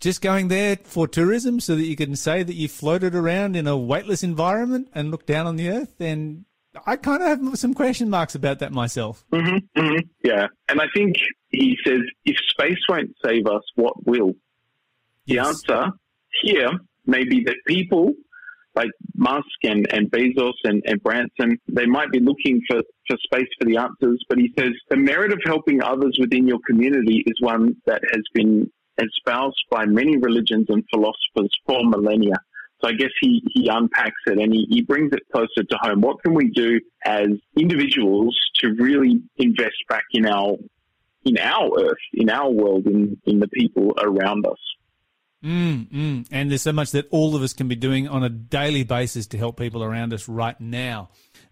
just 0.00 0.20
going 0.20 0.48
there 0.48 0.76
for 0.84 1.08
tourism 1.08 1.60
so 1.60 1.74
that 1.74 1.84
you 1.84 1.96
can 1.96 2.16
say 2.16 2.42
that 2.42 2.54
you 2.54 2.68
floated 2.68 3.14
around 3.14 3.56
in 3.56 3.66
a 3.66 3.76
weightless 3.76 4.22
environment 4.22 4.88
and 4.94 5.10
look 5.10 5.26
down 5.26 5.46
on 5.46 5.56
the 5.56 5.70
earth 5.70 6.00
and 6.00 6.44
I 6.84 6.96
kind 6.96 7.22
of 7.22 7.28
have 7.28 7.58
some 7.58 7.72
question 7.72 8.10
marks 8.10 8.34
about 8.34 8.58
that 8.58 8.72
myself. 8.72 9.24
Mm-hmm, 9.32 9.80
mm-hmm, 9.80 10.06
yeah. 10.22 10.48
And 10.68 10.80
I 10.80 10.84
think 10.94 11.16
he 11.48 11.76
says, 11.86 12.00
if 12.26 12.36
space 12.50 12.78
won't 12.88 13.16
save 13.24 13.46
us, 13.46 13.62
what 13.76 14.06
will? 14.06 14.34
Yes. 15.24 15.62
The 15.62 15.74
answer 15.74 15.92
here 16.42 16.70
may 17.06 17.24
be 17.24 17.44
that 17.44 17.56
people 17.66 18.12
like 18.74 18.90
Musk 19.16 19.46
and, 19.64 19.90
and 19.90 20.10
Bezos 20.10 20.52
and, 20.64 20.82
and 20.86 21.02
Branson, 21.02 21.58
they 21.66 21.86
might 21.86 22.10
be 22.10 22.20
looking 22.20 22.60
for, 22.68 22.82
for 23.08 23.16
space 23.24 23.48
for 23.58 23.64
the 23.64 23.78
answers, 23.78 24.22
but 24.28 24.36
he 24.38 24.52
says 24.58 24.72
the 24.90 24.98
merit 24.98 25.32
of 25.32 25.40
helping 25.46 25.82
others 25.82 26.18
within 26.20 26.46
your 26.46 26.58
community 26.68 27.24
is 27.26 27.40
one 27.40 27.74
that 27.86 28.02
has 28.12 28.22
been 28.34 28.70
espoused 28.98 29.62
by 29.70 29.86
many 29.86 30.16
religions 30.16 30.66
and 30.68 30.84
philosophers 30.92 31.52
for 31.66 31.84
millennia. 31.84 32.36
So 32.80 32.88
I 32.88 32.92
guess 32.92 33.10
he, 33.20 33.42
he 33.54 33.68
unpacks 33.68 34.20
it 34.26 34.38
and 34.38 34.52
he, 34.52 34.66
he 34.68 34.82
brings 34.82 35.12
it 35.12 35.22
closer 35.32 35.62
to 35.68 35.78
home. 35.80 36.02
What 36.02 36.22
can 36.22 36.34
we 36.34 36.50
do 36.50 36.80
as 37.04 37.28
individuals 37.56 38.36
to 38.56 38.74
really 38.74 39.22
invest 39.38 39.76
back 39.88 40.04
in 40.12 40.26
our 40.26 40.56
in 41.24 41.38
our 41.38 41.70
earth, 41.80 41.98
in 42.14 42.30
our 42.30 42.48
world, 42.48 42.86
in, 42.86 43.20
in 43.24 43.40
the 43.40 43.48
people 43.48 43.92
around 44.00 44.46
us? 44.46 44.58
Mm, 45.44 45.90
mm. 45.90 46.26
And 46.30 46.50
there's 46.50 46.62
so 46.62 46.72
much 46.72 46.92
that 46.92 47.08
all 47.10 47.34
of 47.34 47.42
us 47.42 47.52
can 47.52 47.66
be 47.66 47.74
doing 47.74 48.06
on 48.06 48.22
a 48.22 48.28
daily 48.28 48.84
basis 48.84 49.26
to 49.28 49.38
help 49.38 49.58
people 49.58 49.82
around 49.82 50.14
us 50.14 50.28
right 50.28 50.60
now. 50.60 51.10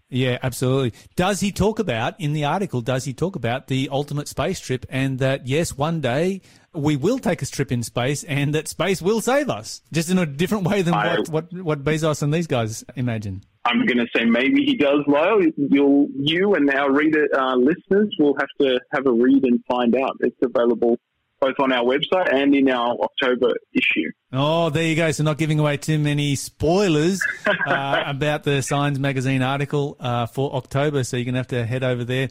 Yeah, 0.09 0.37
absolutely. 0.41 0.93
Does 1.15 1.39
he 1.39 1.51
talk 1.51 1.79
about 1.79 2.19
in 2.21 2.33
the 2.33 2.45
article? 2.45 2.81
Does 2.81 3.05
he 3.05 3.13
talk 3.13 3.35
about 3.35 3.67
the 3.67 3.89
ultimate 3.91 4.27
space 4.27 4.59
trip 4.59 4.85
and 4.89 5.19
that 5.19 5.47
yes, 5.47 5.77
one 5.77 5.99
day 5.99 6.41
we 6.75 6.95
will 6.95 7.19
take 7.19 7.41
a 7.41 7.45
trip 7.45 7.71
in 7.71 7.83
space 7.83 8.23
and 8.23 8.53
that 8.55 8.67
space 8.67 9.01
will 9.01 9.21
save 9.21 9.49
us, 9.49 9.81
just 9.91 10.09
in 10.09 10.17
a 10.17 10.25
different 10.25 10.65
way 10.65 10.81
than 10.81 10.93
I, 10.93 11.17
what, 11.17 11.29
what 11.29 11.53
what 11.53 11.83
Bezos 11.83 12.21
and 12.21 12.33
these 12.33 12.47
guys 12.47 12.83
imagine? 12.95 13.43
I'm 13.65 13.85
going 13.85 13.97
to 13.97 14.07
say 14.15 14.25
maybe 14.25 14.63
he 14.63 14.75
does, 14.75 14.99
Lyle. 15.07 15.41
You'll 15.57 16.07
you 16.15 16.53
and 16.53 16.69
our 16.69 16.91
reader 16.93 17.27
uh, 17.35 17.55
listeners 17.55 18.15
will 18.19 18.35
have 18.39 18.49
to 18.61 18.79
have 18.93 19.07
a 19.07 19.11
read 19.11 19.43
and 19.43 19.59
find 19.67 19.95
out. 19.95 20.17
It's 20.19 20.37
available 20.43 20.99
both 21.39 21.55
on 21.59 21.71
our 21.71 21.83
website 21.83 22.33
and 22.33 22.55
in 22.55 22.69
our 22.69 22.95
October 23.01 23.53
issue. 23.73 24.11
Oh, 24.31 24.69
there 24.69 24.83
you 24.83 24.95
go. 24.95 25.11
So 25.11 25.23
not 25.23 25.37
giving 25.37 25.59
away 25.59 25.77
too 25.77 25.99
many 25.99 26.35
spoilers 26.35 27.21
uh, 27.45 28.03
about 28.07 28.43
the 28.43 28.61
Signs 28.61 28.99
magazine 28.99 29.41
article 29.41 29.95
uh, 29.99 30.25
for 30.25 30.55
October. 30.55 31.03
So 31.03 31.17
you're 31.17 31.25
going 31.25 31.33
to 31.33 31.39
have 31.39 31.47
to 31.47 31.65
head 31.65 31.83
over 31.83 32.03
there 32.03 32.29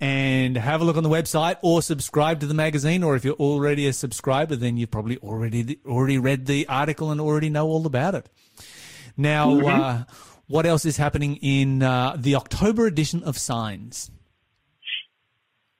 and 0.00 0.56
have 0.56 0.80
a 0.80 0.84
look 0.84 0.96
on 0.96 1.02
the 1.02 1.08
website 1.08 1.56
or 1.62 1.82
subscribe 1.82 2.40
to 2.40 2.46
the 2.46 2.54
magazine. 2.54 3.02
Or 3.02 3.16
if 3.16 3.24
you're 3.24 3.34
already 3.34 3.86
a 3.86 3.92
subscriber, 3.92 4.56
then 4.56 4.76
you've 4.76 4.90
probably 4.90 5.18
already 5.18 5.78
already 5.86 6.18
read 6.18 6.46
the 6.46 6.66
article 6.68 7.10
and 7.10 7.20
already 7.20 7.50
know 7.50 7.66
all 7.66 7.86
about 7.86 8.14
it. 8.14 8.28
Now, 9.16 9.50
mm-hmm. 9.50 9.80
uh, 9.80 10.04
what 10.46 10.66
else 10.66 10.84
is 10.84 10.96
happening 10.96 11.36
in 11.36 11.82
uh, 11.82 12.16
the 12.18 12.36
October 12.36 12.86
edition 12.86 13.22
of 13.24 13.38
Signs? 13.38 14.10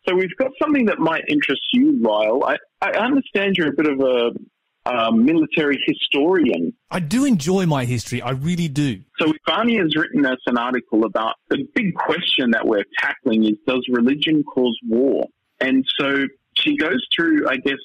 So 0.06 0.14
we've 0.14 0.36
got 0.36 0.50
something 0.60 0.86
that 0.86 0.98
might 0.98 1.22
interest 1.28 1.62
you, 1.72 2.00
Lyle. 2.02 2.42
I, 2.44 2.56
I 2.80 2.90
understand 2.98 3.56
you're 3.56 3.68
a 3.68 3.72
bit 3.72 3.86
of 3.86 4.00
a, 4.00 4.90
a 4.90 5.12
military 5.12 5.78
historian. 5.86 6.72
I 6.90 7.00
do 7.00 7.24
enjoy 7.24 7.66
my 7.66 7.84
history. 7.84 8.20
I 8.20 8.30
really 8.30 8.68
do. 8.68 9.00
So 9.18 9.32
Varney 9.46 9.78
has 9.78 9.94
written 9.96 10.26
us 10.26 10.38
an 10.46 10.58
article 10.58 11.04
about 11.04 11.34
the 11.50 11.64
big 11.74 11.94
question 11.94 12.50
that 12.50 12.66
we're 12.66 12.84
tackling 12.98 13.44
is 13.44 13.52
does 13.66 13.86
religion 13.88 14.42
cause 14.42 14.76
war? 14.88 15.26
And 15.60 15.84
so 15.98 16.24
she 16.58 16.76
goes 16.76 17.06
through, 17.14 17.48
I 17.48 17.56
guess, 17.56 17.78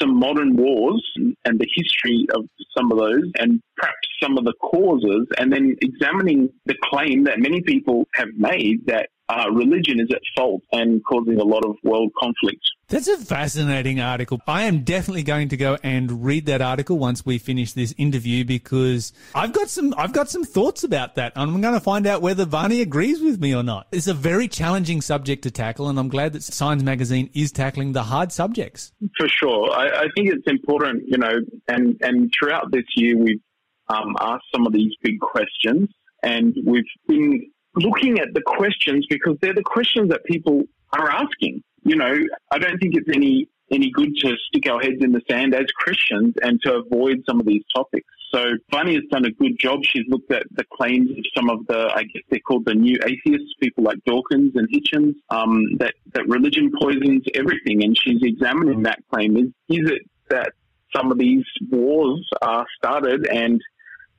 some 0.00 0.18
modern 0.18 0.56
wars 0.56 1.02
and 1.16 1.58
the 1.58 1.68
history 1.74 2.26
of 2.34 2.44
some 2.76 2.90
of 2.90 2.98
those 2.98 3.30
and 3.38 3.60
perhaps 3.76 3.96
some 4.22 4.38
of 4.38 4.44
the 4.44 4.54
causes 4.60 5.26
and 5.38 5.52
then 5.52 5.76
examining 5.80 6.48
the 6.66 6.74
claim 6.90 7.24
that 7.24 7.38
many 7.38 7.60
people 7.60 8.06
have 8.14 8.28
made 8.36 8.86
that 8.86 9.08
uh, 9.28 9.50
religion 9.50 10.00
is 10.00 10.08
at 10.10 10.20
fault 10.36 10.62
and 10.72 11.02
causing 11.04 11.38
a 11.40 11.44
lot 11.44 11.64
of 11.64 11.76
world 11.82 12.10
conflict. 12.18 12.60
That's 12.88 13.08
a 13.08 13.16
fascinating 13.16 14.00
article. 14.00 14.38
I 14.46 14.64
am 14.64 14.84
definitely 14.84 15.22
going 15.22 15.48
to 15.48 15.56
go 15.56 15.78
and 15.82 16.24
read 16.26 16.46
that 16.46 16.60
article 16.60 16.98
once 16.98 17.24
we 17.24 17.38
finish 17.38 17.72
this 17.72 17.94
interview 17.96 18.44
because 18.44 19.14
I've 19.34 19.54
got 19.54 19.70
some 19.70 19.94
I've 19.96 20.12
got 20.12 20.28
some 20.28 20.44
thoughts 20.44 20.84
about 20.84 21.14
that. 21.14 21.32
I'm 21.34 21.58
going 21.62 21.72
to 21.72 21.80
find 21.80 22.06
out 22.06 22.20
whether 22.20 22.44
Varney 22.44 22.82
agrees 22.82 23.22
with 23.22 23.40
me 23.40 23.54
or 23.54 23.62
not. 23.62 23.86
It's 23.92 24.08
a 24.08 24.14
very 24.14 24.46
challenging 24.46 25.00
subject 25.00 25.44
to 25.44 25.50
tackle, 25.50 25.88
and 25.88 25.98
I'm 25.98 26.08
glad 26.08 26.34
that 26.34 26.42
Signs 26.42 26.84
Magazine 26.84 27.30
is 27.32 27.50
tackling 27.50 27.92
the 27.92 28.02
hard 28.02 28.30
subjects. 28.30 28.92
For 29.16 29.28
sure, 29.28 29.72
I, 29.72 30.02
I 30.02 30.06
think 30.14 30.28
it's 30.28 30.46
important, 30.46 31.04
you 31.06 31.16
know, 31.16 31.32
and 31.68 31.96
and 32.02 32.30
throughout 32.38 32.70
this 32.72 32.84
year 32.94 33.16
we've 33.16 33.40
um, 33.88 34.16
asked 34.20 34.44
some 34.54 34.66
of 34.66 34.74
these 34.74 34.92
big 35.02 35.18
questions, 35.18 35.88
and 36.22 36.54
we've 36.66 36.84
been 37.08 37.50
looking 37.76 38.18
at 38.18 38.28
the 38.34 38.42
questions 38.44 39.06
because 39.08 39.36
they're 39.40 39.54
the 39.54 39.62
questions 39.62 40.10
that 40.10 40.24
people 40.24 40.62
are 40.92 41.10
asking. 41.10 41.62
You 41.84 41.96
know, 41.96 42.14
I 42.50 42.58
don't 42.58 42.78
think 42.78 42.94
it's 42.94 43.08
any 43.12 43.48
any 43.70 43.90
good 43.90 44.14
to 44.20 44.34
stick 44.48 44.70
our 44.70 44.80
heads 44.80 45.00
in 45.00 45.12
the 45.12 45.22
sand 45.30 45.54
as 45.54 45.64
Christians 45.74 46.34
and 46.42 46.60
to 46.62 46.74
avoid 46.74 47.22
some 47.26 47.40
of 47.40 47.46
these 47.46 47.62
topics. 47.74 48.06
So 48.34 48.44
Bunny 48.70 48.94
has 48.94 49.04
done 49.10 49.24
a 49.24 49.30
good 49.30 49.58
job. 49.58 49.80
She's 49.82 50.04
looked 50.08 50.30
at 50.30 50.44
the 50.52 50.64
claims 50.72 51.10
of 51.10 51.24
some 51.34 51.50
of 51.50 51.66
the, 51.66 51.90
I 51.94 52.02
guess 52.02 52.22
they're 52.30 52.40
called 52.40 52.64
the 52.66 52.74
new 52.74 52.98
atheists, 53.04 53.54
people 53.60 53.84
like 53.84 53.98
Dawkins 54.04 54.52
and 54.56 54.68
Hitchens, 54.68 55.14
um, 55.30 55.76
that, 55.78 55.94
that 56.14 56.28
religion 56.28 56.70
poisons 56.80 57.24
everything. 57.34 57.82
And 57.82 57.96
she's 57.98 58.20
examining 58.22 58.82
that 58.82 59.00
claim. 59.12 59.36
Is, 59.36 59.46
is 59.68 59.90
it 59.90 60.02
that 60.30 60.52
some 60.94 61.12
of 61.12 61.18
these 61.18 61.44
wars 61.70 62.26
are 62.40 62.66
started 62.76 63.26
and 63.26 63.60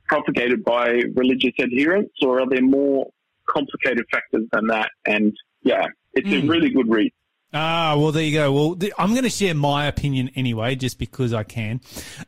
propagated 0.08 0.64
by 0.64 1.02
religious 1.14 1.52
adherents, 1.58 2.14
or 2.22 2.40
are 2.40 2.48
there 2.48 2.62
more 2.62 3.06
complicated 3.48 4.04
factors 4.10 4.44
than 4.52 4.66
that. 4.68 4.90
And 5.06 5.36
yeah, 5.62 5.86
it's 6.12 6.28
mm. 6.28 6.38
a 6.38 6.40
hmm. 6.42 6.48
really 6.48 6.70
good 6.70 6.88
read. 6.88 7.12
Ah, 7.56 7.94
well, 7.96 8.10
there 8.10 8.24
you 8.24 8.36
go. 8.36 8.52
Well, 8.52 8.74
th- 8.74 8.92
I'm 8.98 9.10
going 9.10 9.22
to 9.22 9.30
share 9.30 9.54
my 9.54 9.86
opinion 9.86 10.30
anyway, 10.34 10.74
just 10.74 10.98
because 10.98 11.32
I 11.32 11.44
can. 11.44 11.80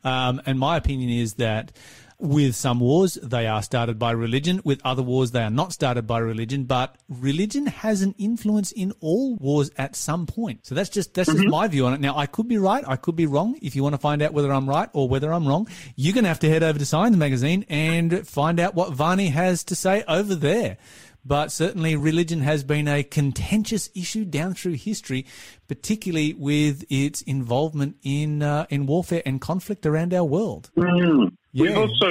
Um, 0.04 0.40
and 0.46 0.56
my 0.56 0.76
opinion 0.76 1.10
is 1.10 1.34
that 1.34 1.72
with 2.18 2.54
some 2.54 2.80
wars, 2.80 3.14
they 3.22 3.46
are 3.46 3.60
started 3.60 3.98
by 3.98 4.12
religion. 4.12 4.60
With 4.64 4.80
other 4.84 5.02
wars, 5.02 5.32
they 5.32 5.42
are 5.42 5.50
not 5.50 5.72
started 5.72 6.06
by 6.06 6.18
religion. 6.18 6.64
But 6.64 6.96
religion 7.08 7.66
has 7.66 8.02
an 8.02 8.14
influence 8.18 8.70
in 8.72 8.92
all 9.00 9.34
wars 9.36 9.70
at 9.76 9.96
some 9.96 10.26
point. 10.26 10.64
So 10.64 10.76
that's 10.76 10.88
just 10.88 11.14
that's 11.14 11.28
mm-hmm. 11.28 11.42
just 11.42 11.50
my 11.50 11.66
view 11.68 11.86
on 11.86 11.94
it. 11.94 12.00
Now, 12.00 12.16
I 12.16 12.26
could 12.26 12.48
be 12.48 12.58
right, 12.58 12.84
I 12.86 12.96
could 12.96 13.16
be 13.16 13.26
wrong. 13.26 13.58
If 13.60 13.74
you 13.74 13.82
want 13.82 13.94
to 13.94 14.00
find 14.00 14.22
out 14.22 14.32
whether 14.32 14.52
I'm 14.52 14.68
right 14.68 14.88
or 14.92 15.08
whether 15.08 15.32
I'm 15.32 15.46
wrong, 15.46 15.68
you're 15.96 16.14
going 16.14 16.24
to 16.24 16.28
have 16.28 16.40
to 16.40 16.48
head 16.48 16.62
over 16.62 16.78
to 16.78 16.86
Signs 16.86 17.16
Magazine 17.16 17.66
and 17.68 18.26
find 18.26 18.60
out 18.60 18.74
what 18.74 18.92
Varney 18.92 19.28
has 19.28 19.64
to 19.64 19.74
say 19.74 20.04
over 20.06 20.34
there 20.34 20.78
but 21.26 21.50
certainly 21.50 21.96
religion 21.96 22.40
has 22.40 22.62
been 22.62 22.86
a 22.86 23.02
contentious 23.02 23.90
issue 23.94 24.24
down 24.24 24.54
through 24.54 24.74
history, 24.74 25.26
particularly 25.66 26.34
with 26.34 26.84
its 26.88 27.22
involvement 27.22 27.96
in 28.02 28.42
uh, 28.42 28.66
in 28.70 28.86
warfare 28.86 29.22
and 29.26 29.40
conflict 29.40 29.84
around 29.86 30.14
our 30.14 30.24
world. 30.24 30.70
Mm. 30.76 31.32
Yeah. 31.52 31.62
We've 31.62 31.78
also 31.78 32.10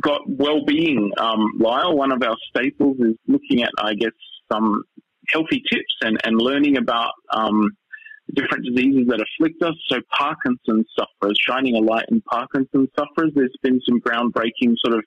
got 0.00 0.20
well-being. 0.26 1.12
Um, 1.18 1.52
Lyle, 1.60 1.96
one 1.96 2.12
of 2.12 2.22
our 2.22 2.36
staples 2.50 2.96
is 3.00 3.14
looking 3.28 3.62
at, 3.62 3.70
I 3.78 3.94
guess, 3.94 4.12
some 4.50 4.82
healthy 5.28 5.62
tips 5.70 5.94
and, 6.02 6.18
and 6.24 6.40
learning 6.40 6.76
about 6.76 7.12
um, 7.32 7.70
different 8.34 8.64
diseases 8.64 9.06
that 9.08 9.20
afflict 9.20 9.62
us. 9.62 9.74
So 9.88 9.98
Parkinson's 10.16 10.86
sufferers, 10.98 11.36
shining 11.46 11.76
a 11.76 11.80
light 11.80 12.06
in 12.10 12.22
Parkinson's 12.22 12.88
sufferers. 12.98 13.32
There's 13.34 13.56
been 13.62 13.80
some 13.88 14.00
groundbreaking 14.00 14.74
sort 14.84 14.98
of 14.98 15.04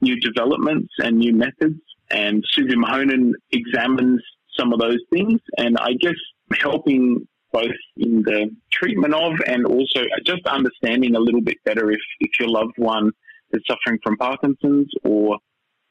new 0.00 0.18
developments 0.20 0.92
and 0.98 1.18
new 1.18 1.34
methods. 1.34 1.80
And 2.10 2.44
Susie 2.50 2.76
Mahonen 2.76 3.32
examines 3.50 4.22
some 4.58 4.72
of 4.72 4.80
those 4.80 5.00
things. 5.10 5.40
And 5.56 5.76
I 5.78 5.92
guess 6.00 6.14
helping 6.60 7.26
both 7.52 7.76
in 7.96 8.22
the 8.22 8.50
treatment 8.70 9.14
of 9.14 9.32
and 9.46 9.66
also 9.66 10.00
just 10.24 10.46
understanding 10.46 11.14
a 11.14 11.20
little 11.20 11.40
bit 11.40 11.56
better 11.64 11.90
if, 11.90 12.00
if 12.20 12.30
your 12.38 12.48
loved 12.48 12.74
one 12.76 13.10
is 13.52 13.62
suffering 13.66 13.98
from 14.02 14.16
Parkinson's 14.16 14.90
or 15.04 15.38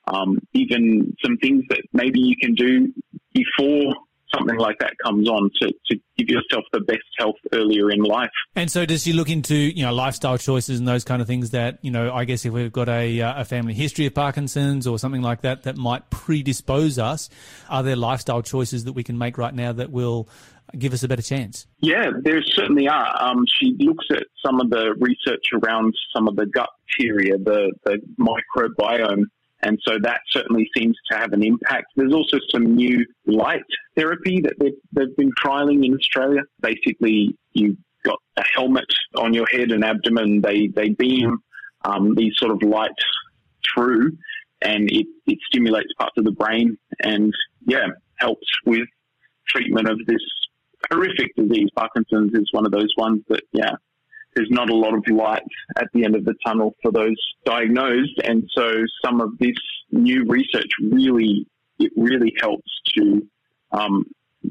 um, 0.07 0.37
even 0.53 1.15
some 1.23 1.37
things 1.37 1.63
that 1.69 1.81
maybe 1.93 2.19
you 2.19 2.35
can 2.39 2.53
do 2.53 2.93
before 3.33 3.93
something 4.37 4.57
like 4.57 4.79
that 4.79 4.93
comes 5.03 5.27
on 5.29 5.49
to, 5.61 5.73
to 5.89 5.99
give 6.17 6.29
yourself 6.29 6.63
the 6.71 6.81
best 6.81 7.03
health 7.17 7.35
earlier 7.53 7.89
in 7.91 8.01
life. 8.01 8.29
And 8.55 8.71
so, 8.71 8.85
does 8.85 9.03
she 9.03 9.13
look 9.13 9.29
into 9.29 9.55
you 9.55 9.83
know 9.83 9.93
lifestyle 9.93 10.37
choices 10.37 10.79
and 10.79 10.87
those 10.87 11.03
kind 11.03 11.21
of 11.21 11.27
things 11.27 11.51
that 11.51 11.79
you 11.81 11.91
know? 11.91 12.13
I 12.13 12.25
guess 12.25 12.45
if 12.45 12.53
we've 12.53 12.71
got 12.71 12.89
a 12.89 13.21
uh, 13.21 13.41
a 13.41 13.45
family 13.45 13.73
history 13.73 14.05
of 14.05 14.13
Parkinson's 14.13 14.87
or 14.87 14.99
something 14.99 15.21
like 15.21 15.41
that 15.41 15.63
that 15.63 15.77
might 15.77 16.09
predispose 16.09 16.99
us, 16.99 17.29
are 17.69 17.83
there 17.83 17.95
lifestyle 17.95 18.41
choices 18.41 18.85
that 18.85 18.93
we 18.93 19.03
can 19.03 19.17
make 19.17 19.37
right 19.37 19.53
now 19.53 19.71
that 19.73 19.91
will 19.91 20.29
give 20.77 20.93
us 20.93 21.03
a 21.03 21.07
better 21.07 21.21
chance? 21.21 21.65
Yeah, 21.79 22.11
there 22.23 22.41
certainly 22.43 22.87
are. 22.87 23.21
Um, 23.21 23.45
she 23.47 23.75
looks 23.79 24.05
at 24.11 24.23
some 24.45 24.59
of 24.59 24.69
the 24.69 24.95
research 24.99 25.45
around 25.53 25.93
some 26.13 26.27
of 26.27 26.35
the 26.35 26.45
gut 26.45 26.69
bacteria, 26.87 27.37
the, 27.37 27.73
the 27.85 27.99
microbiome 28.19 29.23
and 29.61 29.79
so 29.83 29.97
that 30.03 30.21
certainly 30.29 30.69
seems 30.77 30.95
to 31.09 31.17
have 31.17 31.33
an 31.33 31.43
impact. 31.43 31.87
There's 31.95 32.13
also 32.13 32.37
some 32.51 32.75
new 32.75 33.05
light 33.25 33.63
therapy 33.95 34.41
that 34.41 34.53
they've, 34.59 34.73
they've 34.91 35.15
been 35.17 35.31
trialing 35.43 35.85
in 35.85 35.95
Australia. 35.95 36.41
Basically, 36.61 37.35
you've 37.53 37.77
got 38.05 38.19
a 38.37 38.43
helmet 38.55 38.85
on 39.15 39.33
your 39.33 39.47
head 39.51 39.71
and 39.71 39.83
abdomen. 39.83 40.41
They, 40.41 40.67
they 40.67 40.89
beam 40.89 41.39
um, 41.83 42.13
these 42.15 42.33
sort 42.37 42.51
of 42.51 42.61
light 42.61 42.91
through 43.73 44.17
and 44.61 44.89
it, 44.91 45.07
it 45.25 45.39
stimulates 45.47 45.91
parts 45.97 46.15
of 46.17 46.25
the 46.25 46.31
brain 46.31 46.77
and, 47.03 47.33
yeah, 47.65 47.87
helps 48.17 48.47
with 48.65 48.87
treatment 49.47 49.89
of 49.89 49.97
this 50.05 50.21
horrific 50.91 51.35
disease. 51.35 51.69
Parkinson's 51.75 52.33
is 52.33 52.49
one 52.51 52.65
of 52.65 52.71
those 52.71 52.93
ones 52.97 53.23
that, 53.29 53.41
yeah, 53.51 53.71
there's 54.37 54.51
not 54.51 54.69
a 54.69 54.75
lot 54.75 54.93
of 54.93 55.03
light 55.09 55.41
at 55.77 55.87
the 55.93 56.05
end 56.05 56.15
of 56.15 56.23
the 56.23 56.35
tunnel 56.45 56.75
for 56.83 56.91
those 56.91 57.15
diagnosed. 57.43 58.21
And 58.23 58.47
so 58.55 58.71
some 59.03 59.19
of 59.19 59.37
this 59.39 59.57
new 59.91 60.25
research 60.27 60.69
really, 60.79 61.47
it 61.79 61.91
really 61.97 62.33
helps 62.39 62.69
to 62.95 63.27
um, 63.71 64.05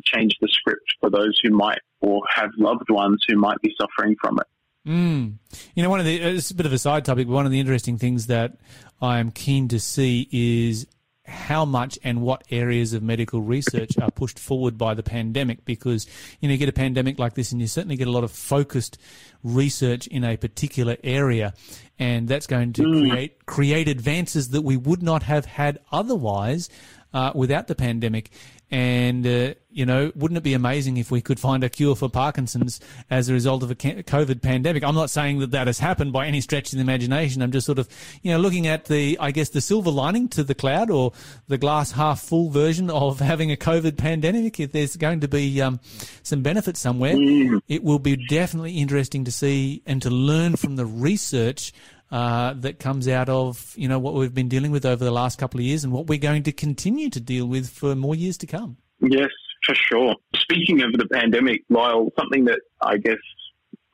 change 0.05 0.35
the 0.41 0.49
script 0.51 0.87
for 1.01 1.09
those 1.09 1.39
who 1.43 1.51
might 1.51 1.79
or 2.01 2.21
have 2.35 2.51
loved 2.59 2.91
ones 2.91 3.25
who 3.29 3.37
might 3.37 3.61
be 3.63 3.73
suffering 3.81 4.17
from 4.21 4.39
it. 4.41 4.47
Mm. 4.91 5.35
You 5.75 5.83
know, 5.85 5.91
one 5.91 6.01
of 6.01 6.07
the, 6.07 6.21
it's 6.21 6.51
a 6.51 6.55
bit 6.55 6.67
of 6.67 6.73
a 6.73 6.79
side 6.79 7.05
topic, 7.05 7.29
but 7.29 7.35
one 7.35 7.47
of 7.47 7.53
the 7.53 7.61
interesting 7.61 7.97
things 7.97 8.27
that 8.27 8.57
I'm 9.01 9.31
keen 9.31 9.69
to 9.69 9.79
see 9.79 10.29
is 10.33 10.87
how 11.27 11.65
much 11.65 11.99
and 12.05 12.23
what 12.23 12.45
areas 12.51 12.93
of 12.93 13.03
medical 13.03 13.41
research 13.41 13.99
are 13.99 14.11
pushed 14.11 14.39
forward 14.39 14.79
by 14.79 14.95
the 14.95 15.03
pandemic 15.03 15.65
because 15.65 16.07
you 16.41 16.49
know 16.49 16.53
you 16.53 16.59
get 16.59 16.69
a 16.69 16.73
pandemic 16.73 17.19
like 17.19 17.35
this 17.35 17.53
and 17.53 17.61
you 17.61 17.67
certainly 17.67 17.97
get 17.97 18.07
a 18.07 18.11
lot 18.11 18.25
of 18.25 18.31
focused 18.31 18.99
research 19.43 20.07
in 20.07 20.25
a 20.25 20.37
particular 20.37 20.97
area 21.05 21.55
and 21.99 22.29
that's 22.29 22.47
going 22.47 22.73
to 22.73 22.83
mm. 22.83 23.11
create 23.11 23.47
create 23.47 23.89
advances 23.89 24.51
that 24.51 24.63
we 24.63 24.77
would 24.77 25.03
not 25.03 25.23
have 25.23 25.45
had 25.45 25.79
otherwise 25.93 26.69
uh, 27.15 27.33
without 27.35 27.67
the 27.67 27.75
pandemic 27.75 28.31
and, 28.71 29.25
uh, 29.25 29.55
you 29.71 29.87
know, 29.87 30.11
wouldn't 30.17 30.39
it 30.39 30.43
be 30.43 30.55
amazing 30.55 30.97
if 30.97 31.11
we 31.11 31.21
could 31.21 31.39
find 31.39 31.63
a 31.63 31.69
cure 31.69 31.95
for 31.95 32.09
Parkinson's 32.09 32.81
as 33.11 33.29
a 33.29 33.33
result 33.33 33.63
of 33.63 33.71
a 33.71 33.77
COVID 33.77 34.43
pandemic? 34.43 34.83
I'm 34.83 34.95
not 34.95 35.09
saying 35.09 35.39
that 35.39 35.53
that 35.53 35.69
has 35.69 35.79
happened 35.79 36.13
by 36.13 36.27
any 36.27 36.41
stretch 36.41 36.73
of 36.73 36.79
the 36.79 36.83
imagination. 36.83 37.43
I'm 37.43 37.53
just 37.53 37.67
sort 37.67 37.79
of, 37.79 37.89
you 38.23 38.33
know, 38.33 38.39
looking 38.39 38.67
at 38.67 38.87
the, 38.87 39.19
I 39.21 39.31
guess, 39.31 39.51
the 39.51 39.61
silver 39.61 39.91
lining 39.91 40.29
to 40.31 40.43
the 40.43 40.55
cloud 40.55 40.91
or 40.91 41.13
the 41.47 41.59
glass 41.59 41.93
half 41.93 42.21
full 42.21 42.51
version 42.51 42.91
of 42.91 43.21
having 43.21 43.53
a 43.53 43.57
COVID 43.57 43.97
pandemic. 43.97 44.59
If 44.59 44.73
there's 44.73 44.97
going 44.97 45.21
to 45.21 45.29
be 45.29 45.61
um, 45.63 45.79
some 46.25 46.43
benefit 46.43 46.77
somewhere, 46.77 47.15
mm. 47.15 47.61
it 47.69 47.85
will 47.85 48.01
be 48.01 48.17
definitely 48.17 48.79
interesting 48.79 49.25
to 49.25 49.31
see 49.31 49.83
and 49.87 50.03
to 50.03 50.11
learn 50.11 50.57
from 50.57 50.75
the 50.75 50.87
research 50.87 51.73
uh, 52.11 52.55
that 52.55 52.79
comes 52.79 53.09
out 53.09 53.29
of 53.29 53.75
you 53.77 53.89
know 53.89 53.99
what 53.99 54.15
we've 54.15 54.35
been 54.35 54.49
dealing 54.49 54.71
with 54.71 54.87
over 54.87 55.05
the 55.05 55.11
last 55.11 55.39
couple 55.39 55.61
of 55.61 55.67
years 55.67 55.85
and 55.85 55.93
what 55.93 56.07
we're 56.07 56.19
going 56.19 56.43
to 56.45 56.53
continue 56.53 57.11
to 57.11 57.21
deal 57.21 57.47
with 57.47 57.69
for 57.69 57.95
more 57.95 58.15
years 58.15 58.39
to 58.39 58.47
come. 58.47 58.77
Yes, 59.01 59.31
for 59.65 59.75
sure. 59.75 60.15
Speaking 60.37 60.83
of 60.83 60.93
the 60.93 61.07
pandemic, 61.07 61.63
Lyle, 61.69 62.09
something 62.19 62.45
that 62.45 62.61
I 62.81 62.97
guess 62.99 63.19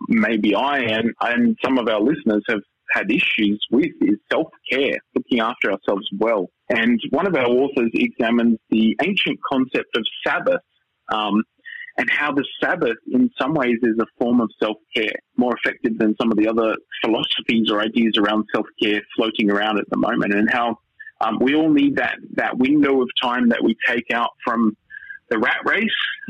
maybe 0.09 0.55
I 0.55 0.81
and, 0.81 1.13
and 1.21 1.57
some 1.65 1.79
of 1.79 1.89
our 1.89 2.01
listeners 2.01 2.43
have 2.49 2.61
had 2.93 3.11
issues 3.11 3.65
with 3.71 3.91
is 4.03 4.19
self 4.31 4.49
care, 4.71 4.99
looking 5.15 5.41
after 5.41 5.73
ourselves 5.73 6.07
well. 6.19 6.51
And 6.69 7.01
one 7.11 7.27
of 7.27 7.35
our 7.35 7.47
authors 7.47 7.91
examines 7.95 8.59
the 8.71 8.97
ancient 9.03 9.39
concept 9.51 9.97
of 9.97 10.05
Sabbath. 10.27 10.61
Um, 11.13 11.43
and 11.97 12.09
how 12.11 12.33
the 12.33 12.45
Sabbath, 12.61 12.97
in 13.13 13.31
some 13.41 13.55
ways, 13.55 13.77
is 13.83 13.99
a 14.01 14.07
form 14.19 14.41
of 14.41 14.51
self 14.63 14.77
care, 14.97 15.15
more 15.37 15.55
effective 15.57 15.99
than 15.99 16.17
some 16.21 16.31
of 16.31 16.39
the 16.39 16.49
other 16.49 16.77
philosophies 17.05 17.71
or 17.71 17.81
ideas 17.81 18.15
around 18.19 18.45
self 18.55 18.67
care 18.83 19.03
floating 19.17 19.51
around 19.51 19.79
at 19.79 19.89
the 19.91 19.99
moment, 19.99 20.33
and 20.33 20.51
how 20.51 20.79
um, 21.21 21.39
we 21.41 21.55
all 21.55 21.71
need 21.71 21.97
that 21.97 22.17
that 22.35 22.57
window 22.59 23.03
of 23.03 23.09
time 23.23 23.49
that 23.51 23.63
we 23.63 23.77
take 23.87 24.11
out 24.13 24.31
from 24.45 24.77
the 25.31 25.39
rat 25.39 25.59
race. 25.65 25.89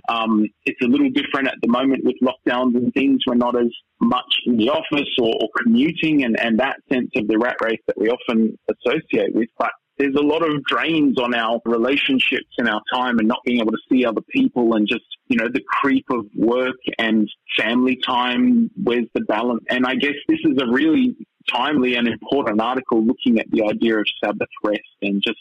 Um, 0.08 0.46
it's 0.64 0.80
a 0.82 0.86
little 0.86 1.10
different 1.10 1.48
at 1.48 1.56
the 1.60 1.68
moment 1.68 2.04
with 2.04 2.16
lockdowns 2.22 2.76
and 2.76 2.92
things. 2.94 3.20
We're 3.26 3.34
not 3.34 3.56
as 3.56 3.72
much 4.00 4.32
in 4.46 4.56
the 4.56 4.70
office 4.70 5.08
or, 5.18 5.32
or 5.40 5.48
commuting, 5.62 6.24
and, 6.24 6.38
and 6.38 6.58
that 6.60 6.76
sense 6.90 7.10
of 7.16 7.26
the 7.28 7.38
rat 7.38 7.56
race 7.62 7.80
that 7.86 7.98
we 7.98 8.08
often 8.08 8.58
associate 8.68 9.34
with, 9.34 9.48
but 9.58 9.70
there's 9.98 10.14
a 10.16 10.22
lot 10.22 10.42
of 10.42 10.64
drains 10.64 11.18
on 11.18 11.34
our 11.34 11.60
relationships 11.64 12.54
and 12.58 12.68
our 12.68 12.80
time 12.92 13.18
and 13.18 13.28
not 13.28 13.40
being 13.44 13.60
able 13.60 13.72
to 13.72 13.78
see 13.90 14.04
other 14.04 14.22
people 14.30 14.74
and 14.74 14.88
just, 14.88 15.04
you 15.28 15.36
know, 15.36 15.48
the 15.52 15.62
creep 15.66 16.06
of 16.10 16.26
work 16.34 16.76
and 16.98 17.28
family 17.56 17.96
time. 17.96 18.70
Where's 18.82 19.06
the 19.14 19.20
balance? 19.20 19.62
And 19.68 19.86
I 19.86 19.94
guess 19.94 20.14
this 20.28 20.40
is 20.44 20.58
a 20.60 20.72
really 20.72 21.16
timely 21.48 21.94
and 21.96 22.08
important 22.08 22.60
article 22.60 23.04
looking 23.04 23.38
at 23.38 23.50
the 23.50 23.64
idea 23.64 23.98
of 23.98 24.06
Sabbath 24.24 24.48
rest 24.64 24.80
and 25.02 25.22
just 25.22 25.38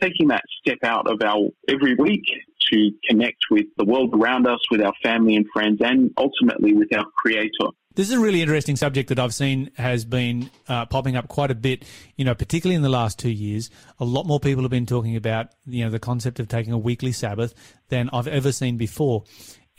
taking 0.00 0.28
that 0.28 0.42
step 0.60 0.78
out 0.84 1.10
of 1.10 1.20
our 1.22 1.48
every 1.68 1.94
week 1.94 2.24
to 2.72 2.90
connect 3.08 3.38
with 3.50 3.66
the 3.76 3.84
world 3.84 4.14
around 4.14 4.46
us, 4.46 4.60
with 4.70 4.82
our 4.82 4.92
family 5.02 5.36
and 5.36 5.46
friends, 5.52 5.78
and 5.80 6.10
ultimately 6.16 6.72
with 6.72 6.94
our 6.94 7.06
Creator. 7.16 7.70
This 7.94 8.08
is 8.08 8.14
a 8.14 8.20
really 8.20 8.42
interesting 8.42 8.76
subject 8.76 9.08
that 9.08 9.18
I've 9.18 9.34
seen 9.34 9.70
has 9.76 10.04
been 10.04 10.50
uh, 10.68 10.86
popping 10.86 11.16
up 11.16 11.26
quite 11.26 11.50
a 11.50 11.54
bit, 11.54 11.84
you 12.16 12.24
know, 12.24 12.34
particularly 12.34 12.76
in 12.76 12.82
the 12.82 12.88
last 12.88 13.18
two 13.18 13.30
years. 13.30 13.70
A 13.98 14.04
lot 14.04 14.24
more 14.24 14.38
people 14.38 14.62
have 14.62 14.70
been 14.70 14.86
talking 14.86 15.16
about, 15.16 15.48
you 15.66 15.84
know, 15.84 15.90
the 15.90 15.98
concept 15.98 16.38
of 16.38 16.46
taking 16.46 16.72
a 16.72 16.78
weekly 16.78 17.10
Sabbath 17.10 17.54
than 17.88 18.08
I've 18.12 18.28
ever 18.28 18.52
seen 18.52 18.76
before. 18.76 19.24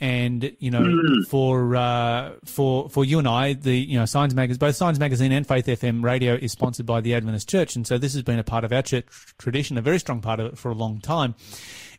And 0.02 0.56
you 0.58 0.70
know, 0.70 0.80
mm. 0.80 1.26
for 1.28 1.76
uh, 1.76 2.32
for 2.46 2.88
for 2.88 3.04
you 3.04 3.18
and 3.18 3.28
I, 3.28 3.52
the 3.52 3.76
you 3.76 3.98
know 3.98 4.06
Signs 4.06 4.34
magazine, 4.34 4.58
both 4.58 4.74
Signs 4.74 4.98
magazine 4.98 5.30
and 5.30 5.46
Faith 5.46 5.66
FM 5.66 6.02
radio 6.02 6.34
is 6.34 6.52
sponsored 6.52 6.86
by 6.86 7.02
the 7.02 7.14
Adventist 7.14 7.50
Church, 7.50 7.76
and 7.76 7.86
so 7.86 7.98
this 7.98 8.14
has 8.14 8.22
been 8.22 8.38
a 8.38 8.44
part 8.44 8.64
of 8.64 8.72
our 8.72 8.80
church 8.80 9.04
tradition, 9.36 9.76
a 9.76 9.82
very 9.82 9.98
strong 9.98 10.22
part 10.22 10.40
of 10.40 10.46
it 10.46 10.58
for 10.58 10.70
a 10.70 10.74
long 10.74 11.02
time. 11.02 11.34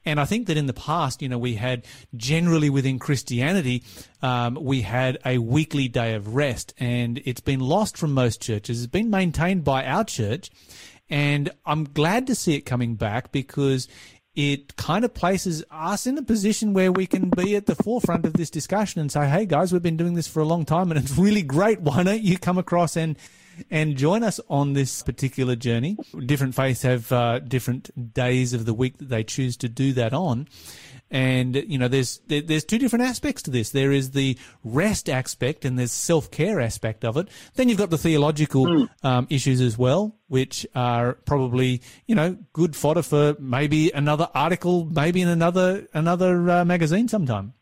And 0.05 0.19
I 0.19 0.25
think 0.25 0.47
that 0.47 0.57
in 0.57 0.65
the 0.65 0.73
past, 0.73 1.21
you 1.21 1.29
know, 1.29 1.37
we 1.37 1.55
had 1.55 1.85
generally 2.15 2.69
within 2.69 2.99
Christianity, 2.99 3.83
um, 4.21 4.57
we 4.59 4.81
had 4.81 5.17
a 5.25 5.37
weekly 5.37 5.87
day 5.87 6.15
of 6.15 6.35
rest, 6.35 6.73
and 6.79 7.21
it's 7.25 7.41
been 7.41 7.59
lost 7.59 7.97
from 7.97 8.13
most 8.13 8.41
churches. 8.41 8.79
It's 8.83 8.91
been 8.91 9.09
maintained 9.09 9.63
by 9.63 9.85
our 9.85 10.03
church, 10.03 10.49
and 11.09 11.51
I'm 11.65 11.83
glad 11.83 12.27
to 12.27 12.35
see 12.35 12.55
it 12.55 12.61
coming 12.61 12.95
back 12.95 13.31
because 13.31 13.87
it 14.33 14.75
kind 14.77 15.03
of 15.03 15.13
places 15.13 15.63
us 15.69 16.07
in 16.07 16.17
a 16.17 16.23
position 16.23 16.73
where 16.73 16.91
we 16.91 17.05
can 17.05 17.29
be 17.29 17.55
at 17.55 17.65
the 17.65 17.75
forefront 17.75 18.25
of 18.25 18.33
this 18.33 18.49
discussion 18.49 19.01
and 19.01 19.11
say, 19.11 19.27
hey 19.27 19.45
guys, 19.45 19.73
we've 19.73 19.81
been 19.81 19.97
doing 19.97 20.13
this 20.13 20.27
for 20.27 20.39
a 20.39 20.45
long 20.45 20.63
time 20.63 20.89
and 20.89 20.97
it's 20.97 21.17
really 21.17 21.41
great. 21.41 21.81
Why 21.81 22.03
don't 22.03 22.21
you 22.21 22.37
come 22.37 22.57
across 22.57 22.95
and 22.95 23.17
and 23.69 23.95
join 23.95 24.23
us 24.23 24.39
on 24.49 24.73
this 24.73 25.03
particular 25.03 25.55
journey. 25.55 25.97
Different 26.25 26.55
faiths 26.55 26.81
have 26.83 27.11
uh, 27.11 27.39
different 27.39 28.13
days 28.13 28.53
of 28.53 28.65
the 28.65 28.73
week 28.73 28.97
that 28.97 29.09
they 29.09 29.23
choose 29.23 29.57
to 29.57 29.69
do 29.69 29.93
that 29.93 30.13
on. 30.13 30.47
And 31.11 31.55
you 31.55 31.77
know, 31.77 31.89
there's 31.89 32.21
there's 32.27 32.63
two 32.63 32.77
different 32.77 33.03
aspects 33.03 33.41
to 33.43 33.51
this. 33.51 33.71
There 33.71 33.91
is 33.91 34.11
the 34.11 34.37
rest 34.63 35.09
aspect, 35.09 35.65
and 35.65 35.77
there's 35.77 35.91
self 35.91 36.31
care 36.31 36.61
aspect 36.61 37.03
of 37.03 37.17
it. 37.17 37.27
Then 37.55 37.67
you've 37.67 37.77
got 37.77 37.89
the 37.89 37.97
theological 37.97 38.65
mm. 38.65 38.89
um, 39.03 39.27
issues 39.29 39.59
as 39.59 39.77
well, 39.77 40.15
which 40.29 40.65
are 40.73 41.13
probably 41.25 41.81
you 42.07 42.15
know 42.15 42.37
good 42.53 42.77
fodder 42.77 43.01
for 43.01 43.35
maybe 43.39 43.91
another 43.91 44.29
article, 44.33 44.85
maybe 44.85 45.21
in 45.21 45.27
another 45.27 45.85
another 45.93 46.49
uh, 46.49 46.65
magazine 46.65 47.09
sometime. 47.09 47.53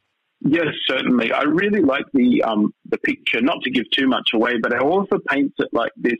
Yes, 0.41 0.67
certainly. 0.87 1.31
I 1.33 1.43
really 1.43 1.81
like 1.81 2.05
the 2.13 2.43
um, 2.43 2.73
the 2.85 2.97
picture. 2.99 3.41
Not 3.41 3.61
to 3.63 3.71
give 3.71 3.89
too 3.91 4.07
much 4.07 4.29
away, 4.33 4.57
but 4.61 4.73
I 4.73 4.79
also 4.79 5.17
paints 5.27 5.55
it 5.59 5.69
like 5.73 5.91
this. 5.97 6.17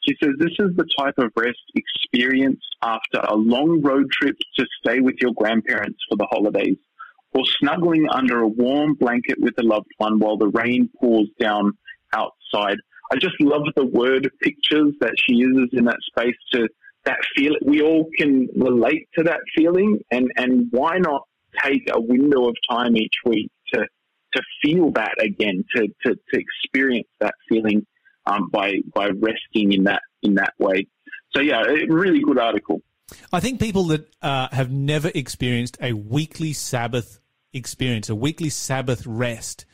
She 0.00 0.14
says 0.22 0.32
this 0.38 0.52
is 0.58 0.76
the 0.76 0.86
type 0.98 1.14
of 1.18 1.32
rest 1.36 1.58
experienced 1.74 2.76
after 2.82 3.20
a 3.20 3.34
long 3.34 3.80
road 3.80 4.10
trip 4.10 4.36
to 4.58 4.66
stay 4.80 5.00
with 5.00 5.14
your 5.20 5.32
grandparents 5.32 6.00
for 6.08 6.16
the 6.16 6.26
holidays, 6.30 6.76
or 7.32 7.44
snuggling 7.60 8.08
under 8.10 8.40
a 8.40 8.48
warm 8.48 8.94
blanket 8.94 9.38
with 9.40 9.54
a 9.58 9.62
loved 9.62 9.90
one 9.96 10.18
while 10.18 10.36
the 10.36 10.48
rain 10.48 10.90
pours 11.00 11.28
down 11.40 11.72
outside. 12.12 12.76
I 13.10 13.16
just 13.16 13.40
love 13.40 13.62
the 13.74 13.86
word 13.86 14.30
pictures 14.42 14.92
that 15.00 15.14
she 15.16 15.34
uses 15.34 15.70
in 15.72 15.84
that 15.86 15.98
space 16.02 16.36
to 16.52 16.68
that 17.04 17.18
feel 17.34 17.54
we 17.64 17.80
all 17.80 18.08
can 18.18 18.48
relate 18.54 19.08
to 19.16 19.24
that 19.24 19.40
feeling 19.56 20.00
and 20.10 20.30
and 20.36 20.68
why 20.70 20.98
not 20.98 21.22
take 21.62 21.82
a 21.92 22.00
window 22.00 22.48
of 22.48 22.56
time 22.70 22.96
each 22.96 23.16
week 23.24 23.50
to 23.74 23.86
to 24.34 24.42
feel 24.62 24.90
that 24.92 25.14
again 25.20 25.64
to 25.74 25.88
to, 26.04 26.14
to 26.14 26.40
experience 26.40 27.08
that 27.20 27.34
feeling 27.48 27.86
um, 28.26 28.48
by 28.50 28.74
by 28.94 29.08
resting 29.08 29.72
in 29.72 29.84
that 29.84 30.02
in 30.22 30.34
that 30.34 30.54
way 30.58 30.86
so 31.34 31.40
yeah 31.40 31.62
a 31.62 31.86
really 31.92 32.20
good 32.20 32.38
article 32.38 32.80
I 33.32 33.40
think 33.40 33.60
people 33.60 33.84
that 33.84 34.08
uh, 34.22 34.48
have 34.52 34.70
never 34.70 35.10
experienced 35.14 35.76
a 35.80 35.92
weekly 35.92 36.52
Sabbath 36.52 37.20
experience, 37.52 38.08
a 38.08 38.14
weekly 38.14 38.48
Sabbath 38.48 39.06
rest, 39.06 39.66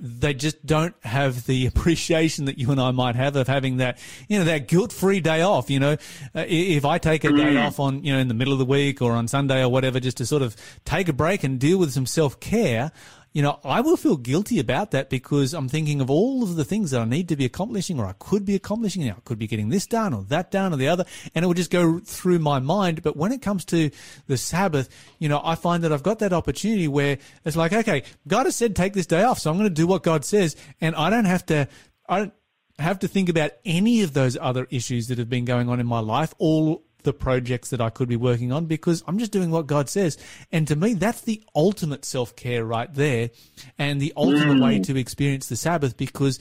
they 0.00 0.34
just 0.34 0.64
don't 0.64 0.94
have 1.02 1.46
the 1.46 1.66
appreciation 1.74 2.46
that 2.46 2.58
you 2.58 2.70
and 2.70 2.80
I 2.80 2.90
might 2.90 3.16
have 3.16 3.36
of 3.36 3.46
having 3.46 3.78
that, 3.78 3.98
you 4.28 4.38
know, 4.38 4.44
that 4.44 4.68
guilt-free 4.68 5.20
day 5.20 5.42
off. 5.42 5.70
You 5.70 5.80
know, 5.80 5.92
uh, 6.34 6.44
if 6.46 6.84
I 6.84 6.98
take 6.98 7.24
a 7.24 7.30
day 7.30 7.54
mm. 7.54 7.66
off 7.66 7.80
on, 7.80 8.04
you 8.04 8.12
know, 8.12 8.18
in 8.18 8.28
the 8.28 8.34
middle 8.34 8.52
of 8.52 8.58
the 8.58 8.64
week 8.64 9.02
or 9.02 9.12
on 9.12 9.28
Sunday 9.28 9.62
or 9.62 9.68
whatever, 9.68 10.00
just 10.00 10.18
to 10.18 10.26
sort 10.26 10.42
of 10.42 10.56
take 10.84 11.08
a 11.08 11.12
break 11.12 11.44
and 11.44 11.58
deal 11.58 11.78
with 11.78 11.92
some 11.92 12.06
self-care, 12.06 12.92
you 13.34 13.42
know, 13.42 13.58
I 13.64 13.80
will 13.80 13.96
feel 13.96 14.16
guilty 14.16 14.60
about 14.60 14.92
that 14.92 15.10
because 15.10 15.54
I'm 15.54 15.68
thinking 15.68 16.00
of 16.00 16.08
all 16.08 16.44
of 16.44 16.54
the 16.54 16.64
things 16.64 16.92
that 16.92 17.00
I 17.00 17.04
need 17.04 17.28
to 17.30 17.36
be 17.36 17.44
accomplishing 17.44 17.98
or 17.98 18.06
I 18.06 18.14
could 18.16 18.44
be 18.44 18.54
accomplishing. 18.54 19.04
Know, 19.04 19.14
I 19.16 19.20
could 19.24 19.40
be 19.40 19.48
getting 19.48 19.70
this 19.70 19.88
done 19.88 20.14
or 20.14 20.22
that 20.28 20.52
done 20.52 20.72
or 20.72 20.76
the 20.76 20.86
other. 20.86 21.04
And 21.34 21.44
it 21.44 21.48
would 21.48 21.56
just 21.56 21.72
go 21.72 21.98
through 21.98 22.38
my 22.38 22.60
mind. 22.60 23.02
But 23.02 23.16
when 23.16 23.32
it 23.32 23.42
comes 23.42 23.64
to 23.66 23.90
the 24.28 24.36
Sabbath, 24.36 24.88
you 25.18 25.28
know, 25.28 25.40
I 25.42 25.56
find 25.56 25.82
that 25.82 25.92
I've 25.92 26.04
got 26.04 26.20
that 26.20 26.32
opportunity 26.32 26.86
where 26.86 27.18
it's 27.44 27.56
like, 27.56 27.72
okay, 27.72 28.04
God 28.28 28.46
has 28.46 28.54
said 28.54 28.76
take 28.76 28.92
this 28.92 29.06
day 29.06 29.24
off. 29.24 29.40
So 29.40 29.50
I'm 29.50 29.58
going 29.58 29.68
to 29.68 29.74
do 29.74 29.88
what 29.88 30.04
God 30.04 30.24
says. 30.24 30.54
And 30.80 30.94
I 30.94 31.10
don't 31.10 31.24
have 31.24 31.44
to, 31.46 31.66
I 32.08 32.18
don't 32.18 32.34
have 32.78 33.00
to 33.00 33.08
think 33.08 33.28
about 33.28 33.50
any 33.64 34.02
of 34.02 34.12
those 34.12 34.38
other 34.40 34.68
issues 34.70 35.08
that 35.08 35.18
have 35.18 35.28
been 35.28 35.44
going 35.44 35.68
on 35.68 35.80
in 35.80 35.88
my 35.88 35.98
life 36.00 36.34
all 36.38 36.84
the 37.04 37.12
projects 37.12 37.70
that 37.70 37.80
I 37.80 37.90
could 37.90 38.08
be 38.08 38.16
working 38.16 38.52
on 38.52 38.66
because 38.66 39.04
I'm 39.06 39.18
just 39.18 39.32
doing 39.32 39.50
what 39.50 39.66
God 39.66 39.88
says. 39.88 40.18
And 40.50 40.66
to 40.68 40.76
me, 40.76 40.94
that's 40.94 41.20
the 41.22 41.42
ultimate 41.54 42.04
self 42.04 42.34
care 42.36 42.64
right 42.64 42.92
there 42.92 43.30
and 43.78 44.00
the 44.00 44.12
ultimate 44.16 44.58
mm. 44.58 44.64
way 44.64 44.80
to 44.80 44.96
experience 44.98 45.48
the 45.48 45.56
Sabbath 45.56 45.96
because 45.96 46.38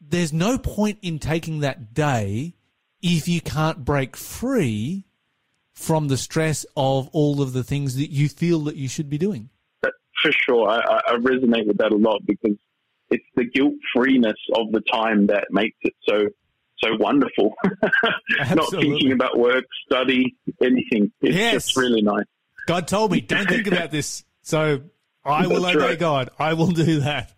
there's 0.00 0.32
no 0.32 0.58
point 0.58 0.98
in 1.02 1.18
taking 1.18 1.60
that 1.60 1.94
day 1.94 2.54
if 3.02 3.28
you 3.28 3.40
can't 3.40 3.84
break 3.84 4.16
free 4.16 5.04
from 5.74 6.08
the 6.08 6.16
stress 6.16 6.64
of 6.76 7.08
all 7.12 7.42
of 7.42 7.52
the 7.52 7.64
things 7.64 7.96
that 7.96 8.10
you 8.10 8.28
feel 8.28 8.60
that 8.60 8.76
you 8.76 8.88
should 8.88 9.10
be 9.10 9.18
doing. 9.18 9.50
For 9.82 10.32
sure. 10.32 10.68
I, 10.68 11.00
I 11.06 11.16
resonate 11.16 11.66
with 11.66 11.78
that 11.78 11.92
a 11.92 11.96
lot 11.96 12.22
because 12.24 12.56
it's 13.10 13.24
the 13.36 13.44
guilt 13.44 13.74
freeness 13.94 14.38
of 14.56 14.72
the 14.72 14.80
time 14.80 15.26
that 15.26 15.48
makes 15.50 15.76
it 15.82 15.94
so 16.08 16.28
so 16.84 16.96
wonderful. 16.98 17.54
Not 18.54 18.70
thinking 18.70 19.12
about 19.12 19.38
work, 19.38 19.64
study, 19.86 20.36
anything. 20.62 21.12
It's 21.20 21.36
yes. 21.36 21.52
just 21.54 21.76
really 21.76 22.02
nice. 22.02 22.24
God 22.66 22.88
told 22.88 23.12
me, 23.12 23.20
don't 23.20 23.48
think 23.48 23.66
about 23.66 23.90
this. 23.90 24.24
So 24.42 24.82
I 25.24 25.46
will 25.46 25.66
obey 25.66 25.78
right. 25.78 25.98
God. 25.98 26.30
I 26.38 26.54
will 26.54 26.70
do 26.70 27.00
that. 27.00 27.32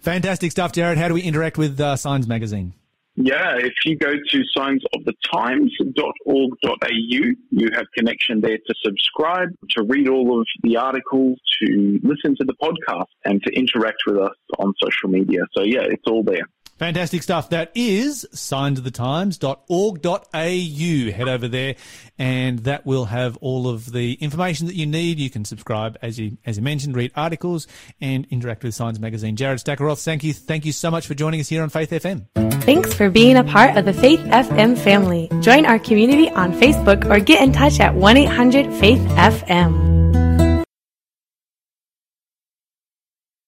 Fantastic 0.00 0.52
stuff, 0.52 0.72
Jared. 0.72 0.98
How 0.98 1.08
do 1.08 1.14
we 1.14 1.22
interact 1.22 1.58
with 1.58 1.80
uh, 1.80 1.96
Signs 1.96 2.26
Magazine? 2.26 2.74
Yeah, 3.18 3.56
if 3.56 3.72
you 3.86 3.96
go 3.96 4.12
to 4.12 4.42
signsofthetimes.org.au, 4.54 6.88
you 6.98 7.70
have 7.72 7.86
connection 7.96 8.42
there 8.42 8.58
to 8.58 8.74
subscribe, 8.84 9.48
to 9.70 9.84
read 9.84 10.06
all 10.08 10.38
of 10.38 10.46
the 10.62 10.76
articles, 10.76 11.38
to 11.62 11.98
listen 12.02 12.36
to 12.36 12.44
the 12.44 12.52
podcast, 12.62 13.06
and 13.24 13.42
to 13.42 13.50
interact 13.54 14.02
with 14.06 14.18
us 14.18 14.34
on 14.58 14.74
social 14.82 15.08
media. 15.08 15.40
So 15.56 15.62
yeah, 15.62 15.84
it's 15.84 16.02
all 16.06 16.22
there. 16.22 16.46
Fantastic 16.78 17.22
stuff. 17.22 17.50
That 17.50 17.70
is 17.74 18.26
signsofthetimes.org.au. 18.32 21.12
Head 21.12 21.28
over 21.28 21.48
there 21.48 21.76
and 22.18 22.58
that 22.60 22.84
will 22.84 23.06
have 23.06 23.36
all 23.38 23.68
of 23.68 23.92
the 23.92 24.14
information 24.14 24.66
that 24.66 24.74
you 24.74 24.86
need. 24.86 25.18
You 25.18 25.30
can 25.30 25.44
subscribe 25.44 25.96
as 26.02 26.18
you 26.18 26.36
as 26.44 26.58
you 26.58 26.62
mentioned, 26.62 26.96
read 26.96 27.12
articles 27.16 27.66
and 28.00 28.26
interact 28.30 28.62
with 28.62 28.74
Signs 28.74 29.00
Magazine. 29.00 29.36
Jared 29.36 29.58
Stackelroth, 29.58 30.04
thank 30.04 30.24
you 30.24 30.34
thank 30.34 30.66
you 30.66 30.72
so 30.72 30.90
much 30.90 31.06
for 31.06 31.14
joining 31.14 31.40
us 31.40 31.48
here 31.48 31.62
on 31.62 31.70
Faith 31.70 31.90
FM. 31.90 32.26
Thanks 32.62 32.92
for 32.92 33.10
being 33.10 33.36
a 33.36 33.44
part 33.44 33.76
of 33.76 33.84
the 33.84 33.92
Faith 33.92 34.20
FM 34.20 34.76
family. 34.76 35.28
Join 35.40 35.66
our 35.66 35.78
community 35.78 36.28
on 36.30 36.52
Facebook 36.52 37.08
or 37.08 37.20
get 37.20 37.42
in 37.42 37.52
touch 37.52 37.78
at 37.80 37.94
1-800 37.94 38.80
Faith 38.80 39.00
FM. 39.00 39.95